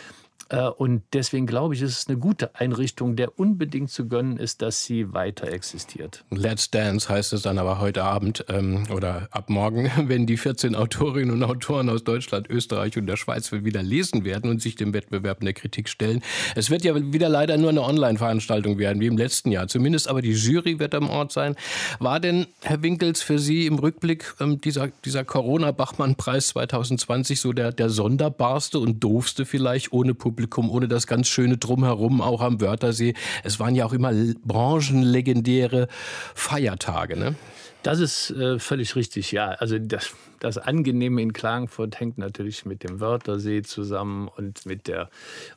Äh, 0.49 0.69
und 0.69 1.03
deswegen 1.13 1.47
glaube 1.47 1.75
ich, 1.75 1.83
ist 1.83 1.99
es 1.99 2.09
eine 2.09 2.19
gute 2.19 2.55
Einrichtung, 2.55 3.17
der 3.17 3.39
unbedingt 3.39 3.91
zu 3.91 4.09
gönnen 4.09 4.37
ist, 4.37 4.63
dass 4.63 4.85
sie 4.85 5.13
weiter 5.13 5.49
existiert. 5.49 6.25
Let's 6.31 6.71
Dance 6.71 7.09
heißt 7.09 7.33
es 7.33 7.43
dann 7.43 7.59
aber 7.59 7.81
heute 7.81 8.05
Abend 8.05 8.45
ähm, 8.49 8.85
oder 8.93 9.29
ab 9.31 9.49
morgen, 9.49 9.91
wenn 10.09 10.27
die 10.27 10.37
14 10.37 10.75
Autorinnen 10.75 11.35
und 11.35 11.43
Autoren 11.43 11.89
aus 11.89 12.05
Deutschland, 12.05 12.49
Österreich 12.51 12.97
und 12.97 13.07
der 13.07 13.17
Schweiz 13.17 13.51
wieder 13.53 13.83
lesen 13.83 14.25
werden 14.25 14.51
und 14.51 14.61
sich 14.61 14.75
dem 14.75 14.93
Wettbewerb 14.93 15.41
in 15.41 15.47
der 15.47 15.55
Kritik 15.55 15.89
stellen. 15.89 16.23
Es 16.55 16.71
wird 16.71 16.85
ja 16.85 16.95
wieder 17.13 17.29
leider 17.29 17.57
nur 17.57 17.71
eine 17.71 17.83
Online-Veranstaltung 17.83 18.79
werden, 18.79 19.01
wie 19.01 19.07
im 19.07 19.17
letzten 19.17 19.51
Jahr. 19.51 19.69
Zumindest 19.69 20.09
aber 20.09 20.23
die 20.23 20.33
Jury 20.33 20.79
wird 20.79 20.95
am 20.95 21.09
Ort 21.09 21.33
sein. 21.33 21.57
War 21.99 22.21
denn, 22.21 22.47
Herr 22.63 22.83
Winkels, 22.83 23.23
für 23.23 23.39
Sie 23.39 23.67
im 23.67 23.79
Rückblick 23.79 24.35
ähm, 24.41 24.61
dieser, 24.61 24.89
dieser 25.05 25.25
Corona-Bachmann-Preis 25.25 26.49
2020 26.49 27.41
so 27.41 27.53
der, 27.53 27.73
der 27.73 27.91
sonderbarste 27.91 28.79
und 28.79 29.03
doofste 29.03 29.45
vielleicht 29.45 29.93
ohne 29.93 30.15
Publikum? 30.15 30.34
Publikum, 30.35 30.69
ohne 30.69 30.89
das 30.89 31.07
ganz 31.07 31.29
schöne 31.29 31.59
Drumherum, 31.59 32.21
auch 32.21 32.41
am 32.41 32.61
Wörthersee. 32.61 33.15
Es 33.45 33.61
waren 33.61 33.77
ja 33.77 33.87
auch 33.87 33.93
immer 33.93 34.13
branchenlegendäre 34.45 35.87
Feiertage, 36.35 37.17
ne? 37.17 37.37
Das 37.85 38.01
ist 38.01 38.31
äh, 38.31 38.59
völlig 38.59 38.97
richtig, 38.97 39.31
ja. 39.31 39.49
Also 39.51 39.79
das, 39.79 40.15
das 40.41 40.57
Angenehme 40.57 41.21
in 41.21 41.35
Klagenfurt 41.35 42.01
hängt 42.01 42.17
natürlich 42.17 42.65
mit 42.65 42.83
dem 42.83 42.99
Wörthersee 42.99 43.61
zusammen 43.61 44.29
und 44.29 44.65
mit 44.65 44.89
der 44.89 45.11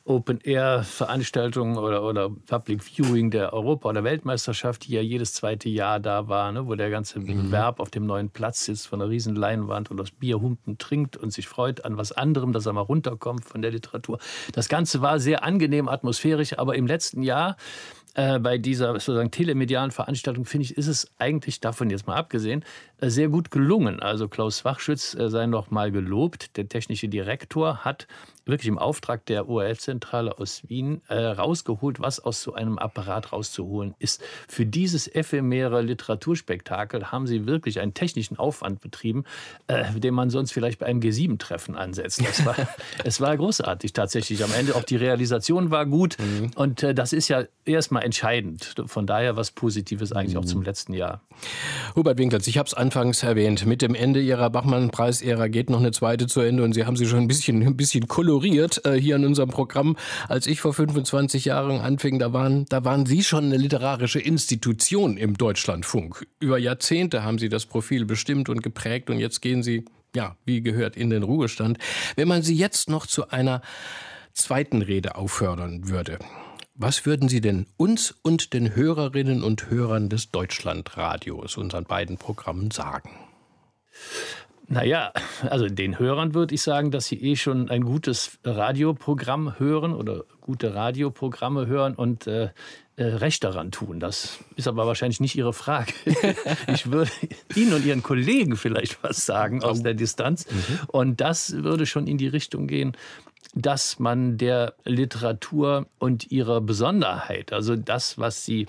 Open-Air-Veranstaltung 0.04 1.78
oder, 1.78 2.02
oder 2.02 2.28
Public 2.28 2.84
Viewing 2.84 3.30
der 3.30 3.54
Europa- 3.54 3.88
oder 3.88 4.04
Weltmeisterschaft, 4.04 4.86
die 4.86 4.92
ja 4.92 5.00
jedes 5.00 5.32
zweite 5.32 5.70
Jahr 5.70 6.00
da 6.00 6.28
war, 6.28 6.52
ne, 6.52 6.66
wo 6.66 6.74
der 6.74 6.90
ganze 6.90 7.18
mhm. 7.18 7.44
Bewerb 7.44 7.80
auf 7.80 7.88
dem 7.88 8.04
neuen 8.04 8.28
Platz 8.28 8.66
sitzt 8.66 8.88
von 8.88 9.00
einer 9.00 9.10
riesen 9.10 9.34
Leinwand 9.34 9.90
und 9.90 9.96
das 9.96 10.10
Bierhumpen 10.10 10.76
trinkt 10.76 11.16
und 11.16 11.32
sich 11.32 11.48
freut 11.48 11.86
an 11.86 11.96
was 11.96 12.12
anderem, 12.12 12.52
dass 12.52 12.66
er 12.66 12.74
mal 12.74 12.82
runterkommt 12.82 13.46
von 13.46 13.62
der 13.62 13.70
Literatur. 13.70 14.18
Das 14.52 14.68
Ganze 14.68 15.00
war 15.00 15.18
sehr 15.18 15.44
angenehm 15.44 15.88
atmosphärisch, 15.88 16.58
aber 16.58 16.76
im 16.76 16.86
letzten 16.86 17.22
Jahr 17.22 17.56
äh, 18.18 18.40
bei 18.40 18.58
dieser 18.58 18.94
sozusagen 18.94 19.30
telemedialen 19.30 19.92
Veranstaltung, 19.92 20.44
finde 20.44 20.64
ich, 20.64 20.76
ist 20.76 20.88
es 20.88 21.08
eigentlich, 21.18 21.60
davon 21.60 21.88
jetzt 21.88 22.08
mal 22.08 22.16
abgesehen, 22.16 22.64
äh, 23.00 23.10
sehr 23.10 23.28
gut 23.28 23.52
gelungen. 23.52 24.00
Also 24.00 24.26
Klaus 24.26 24.64
Wachschütz 24.64 25.14
äh, 25.14 25.28
sei 25.28 25.46
noch 25.46 25.70
mal 25.70 25.92
gelobt. 25.92 26.56
Der 26.56 26.68
technische 26.68 27.08
Direktor 27.08 27.84
hat 27.84 28.08
wirklich 28.48 28.68
im 28.68 28.78
Auftrag 28.78 29.24
der 29.26 29.48
ORF-Zentrale 29.48 30.38
aus 30.38 30.62
Wien 30.68 31.02
äh, 31.08 31.14
rausgeholt, 31.14 32.00
was 32.00 32.20
aus 32.20 32.42
so 32.42 32.54
einem 32.54 32.78
Apparat 32.78 33.32
rauszuholen 33.32 33.94
ist. 33.98 34.22
Für 34.48 34.66
dieses 34.66 35.12
ephemere 35.14 35.82
Literaturspektakel 35.82 37.12
haben 37.12 37.26
sie 37.26 37.46
wirklich 37.46 37.80
einen 37.80 37.94
technischen 37.94 38.38
Aufwand 38.38 38.80
betrieben, 38.80 39.24
äh, 39.66 39.84
den 39.98 40.14
man 40.14 40.30
sonst 40.30 40.52
vielleicht 40.52 40.78
bei 40.78 40.86
einem 40.86 41.00
G7-Treffen 41.00 41.76
ansetzt. 41.76 42.22
Das 42.26 42.44
war, 42.44 42.56
es 43.04 43.20
war 43.20 43.36
großartig 43.36 43.92
tatsächlich. 43.92 44.42
Am 44.42 44.52
Ende 44.52 44.74
auch 44.74 44.84
die 44.84 44.96
Realisation 44.96 45.70
war 45.70 45.86
gut 45.86 46.16
mhm. 46.18 46.50
und 46.56 46.82
äh, 46.82 46.94
das 46.94 47.12
ist 47.12 47.28
ja 47.28 47.44
erstmal 47.64 48.04
entscheidend. 48.04 48.74
Von 48.86 49.06
daher 49.06 49.36
was 49.36 49.50
Positives 49.50 50.12
eigentlich 50.12 50.34
mhm. 50.34 50.40
auch 50.40 50.44
zum 50.46 50.62
letzten 50.62 50.94
Jahr. 50.94 51.20
Hubert 51.94 52.18
Winkels, 52.18 52.46
ich 52.46 52.58
habe 52.58 52.66
es 52.66 52.74
anfangs 52.74 53.22
erwähnt, 53.22 53.66
mit 53.66 53.82
dem 53.82 53.94
Ende 53.94 54.20
Ihrer 54.20 54.50
Bachmann-Preisära 54.50 55.48
geht 55.48 55.70
noch 55.70 55.80
eine 55.80 55.92
zweite 55.92 56.26
zu 56.26 56.40
Ende 56.40 56.64
und 56.64 56.72
Sie 56.72 56.84
haben 56.84 56.96
sie 56.96 57.06
schon 57.06 57.20
ein 57.20 57.28
bisschen, 57.28 57.62
ein 57.62 57.76
bisschen 57.76 58.08
koloriert 58.38 58.84
äh, 58.84 58.94
hier 58.94 59.16
in 59.16 59.24
unserem 59.24 59.50
Programm. 59.50 59.96
Als 60.28 60.46
ich 60.46 60.60
vor 60.60 60.72
25 60.72 61.44
Jahren 61.46 61.80
anfing, 61.80 62.20
da 62.20 62.32
waren, 62.32 62.66
da 62.66 62.84
waren 62.84 63.04
Sie 63.04 63.24
schon 63.24 63.46
eine 63.46 63.56
literarische 63.56 64.20
Institution 64.20 65.16
im 65.16 65.36
Deutschlandfunk. 65.36 66.26
Über 66.38 66.56
Jahrzehnte 66.58 67.24
haben 67.24 67.38
Sie 67.38 67.48
das 67.48 67.66
Profil 67.66 68.04
bestimmt 68.04 68.48
und 68.48 68.62
geprägt 68.62 69.10
und 69.10 69.18
jetzt 69.18 69.42
gehen 69.42 69.64
Sie, 69.64 69.84
ja, 70.14 70.36
wie 70.44 70.60
gehört, 70.60 70.96
in 70.96 71.10
den 71.10 71.24
Ruhestand. 71.24 71.78
Wenn 72.14 72.28
man 72.28 72.42
Sie 72.42 72.54
jetzt 72.54 72.88
noch 72.88 73.06
zu 73.06 73.28
einer 73.30 73.60
zweiten 74.34 74.82
Rede 74.82 75.16
auffordern 75.16 75.88
würde, 75.88 76.18
was 76.74 77.06
würden 77.06 77.28
Sie 77.28 77.40
denn 77.40 77.66
uns 77.76 78.14
und 78.22 78.52
den 78.52 78.76
Hörerinnen 78.76 79.42
und 79.42 79.68
Hörern 79.68 80.08
des 80.08 80.30
Deutschlandradios, 80.30 81.56
unseren 81.56 81.84
beiden 81.84 82.18
Programmen, 82.18 82.70
sagen? 82.70 83.10
Naja, 84.70 85.12
also 85.48 85.66
den 85.66 85.98
Hörern 85.98 86.34
würde 86.34 86.54
ich 86.54 86.60
sagen, 86.60 86.90
dass 86.90 87.06
sie 87.06 87.16
eh 87.22 87.36
schon 87.36 87.70
ein 87.70 87.82
gutes 87.82 88.38
Radioprogramm 88.44 89.58
hören 89.58 89.94
oder 89.94 90.24
gute 90.42 90.74
Radioprogramme 90.74 91.66
hören 91.66 91.94
und 91.94 92.26
äh, 92.26 92.50
äh, 92.96 93.04
Recht 93.04 93.44
daran 93.44 93.70
tun. 93.70 93.98
Das 93.98 94.40
ist 94.56 94.68
aber 94.68 94.86
wahrscheinlich 94.86 95.20
nicht 95.20 95.36
Ihre 95.36 95.52
Frage. 95.52 95.92
ich 96.66 96.90
würde 96.90 97.10
Ihnen 97.54 97.72
und 97.72 97.86
Ihren 97.86 98.02
Kollegen 98.02 98.56
vielleicht 98.56 99.02
was 99.02 99.24
sagen 99.24 99.62
aus 99.62 99.82
der 99.82 99.94
Distanz. 99.94 100.46
Mhm. 100.50 100.80
Und 100.88 101.20
das 101.20 101.52
würde 101.52 101.86
schon 101.86 102.06
in 102.06 102.18
die 102.18 102.28
Richtung 102.28 102.66
gehen, 102.66 102.96
dass 103.54 103.98
man 103.98 104.36
der 104.36 104.74
Literatur 104.84 105.86
und 105.98 106.30
ihrer 106.30 106.60
Besonderheit, 106.60 107.52
also 107.52 107.76
das, 107.76 108.18
was 108.18 108.44
sie 108.44 108.66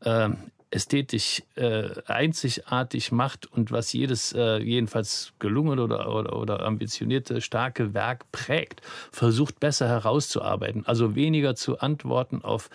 äh, 0.00 0.30
ästhetisch 0.70 1.42
äh, 1.54 1.90
einzigartig 2.06 3.10
macht 3.10 3.46
und 3.46 3.72
was 3.72 3.92
jedes 3.92 4.32
äh, 4.34 4.58
jedenfalls 4.58 5.32
gelungene 5.38 5.82
oder, 5.82 6.14
oder, 6.14 6.36
oder, 6.36 6.62
ambitionierte, 6.64 7.40
starke 7.40 7.94
Werk 7.94 8.30
prägt, 8.32 8.82
versucht 9.10 9.60
besser 9.60 9.88
herauszuarbeiten. 9.88 10.84
Also 10.86 11.14
weniger 11.14 11.54
zu 11.54 11.78
antworten 11.80 12.42
auf 12.42 12.68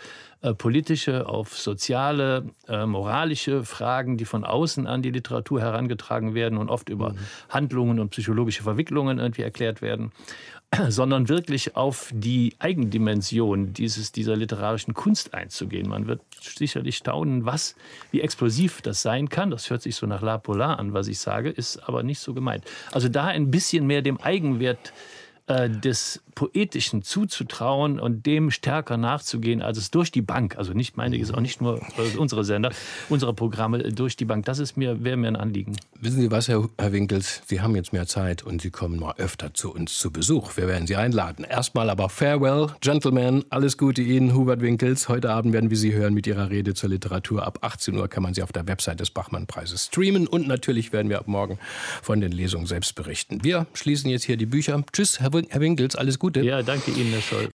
äh, 0.44 0.54
politische, 0.54 1.30
auf 1.30 1.58
soziale, 1.58 2.44
äh, 2.68 2.86
moralische 2.86 3.64
Fragen, 3.64 4.18
die 4.18 4.26
von 4.26 4.44
außen 4.44 4.88
an 4.88 5.02
die 5.02 5.10
Literatur 5.10 5.62
herangetragen 5.62 6.36
werden 6.36 6.58
und 6.58 6.68
oft 6.68 6.89
über 6.89 7.14
mhm. 7.14 7.18
Handlungen 7.48 8.00
und 8.02 8.10
psychologische 8.10 8.62
Verwicklungen 8.62 9.20
irgendwie 9.20 9.44
erklärt 9.44 9.82
werden, 9.82 10.12
sondern 10.89 11.30
wirklich 11.30 11.78
auf 11.78 12.12
die 12.14 12.56
Eigendimension 12.60 13.72
dieses, 13.72 14.12
dieser 14.12 14.36
literarischen 14.36 14.94
Kunst 14.94 15.34
einzugehen. 15.34 15.88
Man 15.88 16.08
wird 16.08 16.20
sicherlich 16.41 16.98
staunen, 16.98 17.46
was, 17.46 17.76
wie 18.12 18.20
explosiv 18.20 18.82
das 18.82 19.02
sein 19.02 19.30
kann. 19.30 19.50
Das 19.50 19.70
hört 19.70 19.82
sich 19.82 19.96
so 19.96 20.08
nach 20.08 20.22
La 20.22 20.39
Polar 20.39 20.78
an, 20.78 20.91
was 20.91 21.08
ich 21.08 21.20
sage, 21.20 21.52
ist 21.52 21.78
aber 21.88 22.04
nicht 22.04 22.20
so 22.20 22.34
gemeint. 22.34 22.66
Also 22.91 23.08
da 23.08 23.28
ein 23.28 23.50
bisschen 23.50 23.88
mehr 23.88 24.02
dem 24.02 24.20
Eigenwert 24.20 24.89
äh, 24.89 25.23
des 25.48 26.22
Poetischen 26.36 27.04
zuzutrauen 27.04 28.00
und 28.00 28.26
dem 28.26 28.52
stärker 28.52 28.98
nachzugehen, 28.98 29.62
als 29.62 29.78
es 29.78 29.91
durch 29.91 30.12
die 30.12 30.22
Bank, 30.22 30.58
also 30.58 30.74
nicht 30.74 30.98
meine, 30.98 31.18
ist 31.18 31.34
auch 31.34 31.41
nicht 31.41 31.62
nur 31.62 31.82
äh, 31.98 32.18
unsere 32.18 32.44
Sender, 32.44 32.72
unsere 33.10 33.34
Programme 33.34 33.80
durch 33.91 34.16
die 34.16 34.26
Bank, 34.26 34.46
das 34.46 34.60
ist 34.60 34.78
mir, 34.78 35.04
wäre 35.04 35.18
mir 35.18 35.28
ein 35.28 35.36
Anliegen. 35.36 35.76
Wissen 36.00 36.22
Sie 36.22 36.32
was, 36.32 36.48
Herr, 36.48 36.70
Herr 36.78 36.91
Winkels, 36.91 37.41
Sie 37.46 37.62
haben 37.62 37.76
jetzt 37.76 37.94
mehr 37.94 38.08
Zeit 38.08 38.44
und 38.44 38.62
Sie 38.62 38.72
kommen 38.72 39.00
mal 39.00 39.14
öfter 39.18 39.54
zu 39.54 39.74
uns 39.74 39.98
zu 39.98 40.12
Besuch. 40.12 40.58
Wir 40.58 40.68
werden 40.68 40.88
Sie 40.88 40.96
einladen. 40.96 41.46
Erstmal 41.46 41.89
aber 41.89 42.10
Farewell, 42.10 42.70
Gentlemen, 42.82 43.46
alles 43.50 43.78
Gute 43.78 44.02
Ihnen, 44.02 44.34
Hubert 44.34 44.62
Winkels. 44.62 45.10
Heute 45.10 45.30
Abend 45.30 45.54
werden 45.54 45.70
wir 45.70 45.78
Sie 45.78 45.94
hören 45.94 46.14
mit 46.14 46.26
Ihrer 46.26 46.50
Rede 46.50 46.74
zur 46.74 46.89
Literatur. 46.89 47.46
Ab 47.46 47.60
18 47.62 47.96
Uhr 47.96 48.08
kann 48.08 48.24
man 48.24 48.34
Sie 48.34 48.44
auf 48.44 48.52
der 48.52 48.68
Website 48.68 49.00
des 49.00 49.12
Bachmann-Preises 49.12 49.86
streamen 49.88 50.28
und 50.28 50.48
natürlich 50.48 50.94
werden 50.94 51.10
wir 51.10 51.20
ab 51.20 51.28
morgen 51.28 51.60
von 52.02 52.22
den 52.22 52.32
Lesungen 52.32 52.66
selbst 52.66 52.96
berichten. 52.96 53.44
Wir 53.44 53.68
schließen 53.74 54.10
jetzt 54.10 54.24
hier 54.24 54.38
die 54.38 54.46
Bücher. 54.46 54.84
Tschüss, 54.91 55.20
Herr 55.50 55.62
Winkels, 55.62 55.96
alles 55.96 56.20
Gute. 56.20 56.42
Ja, 56.42 56.62
danke 56.62 56.92
Ihnen, 56.92 57.12
Herr 57.12 57.22
Scholl. 57.22 57.50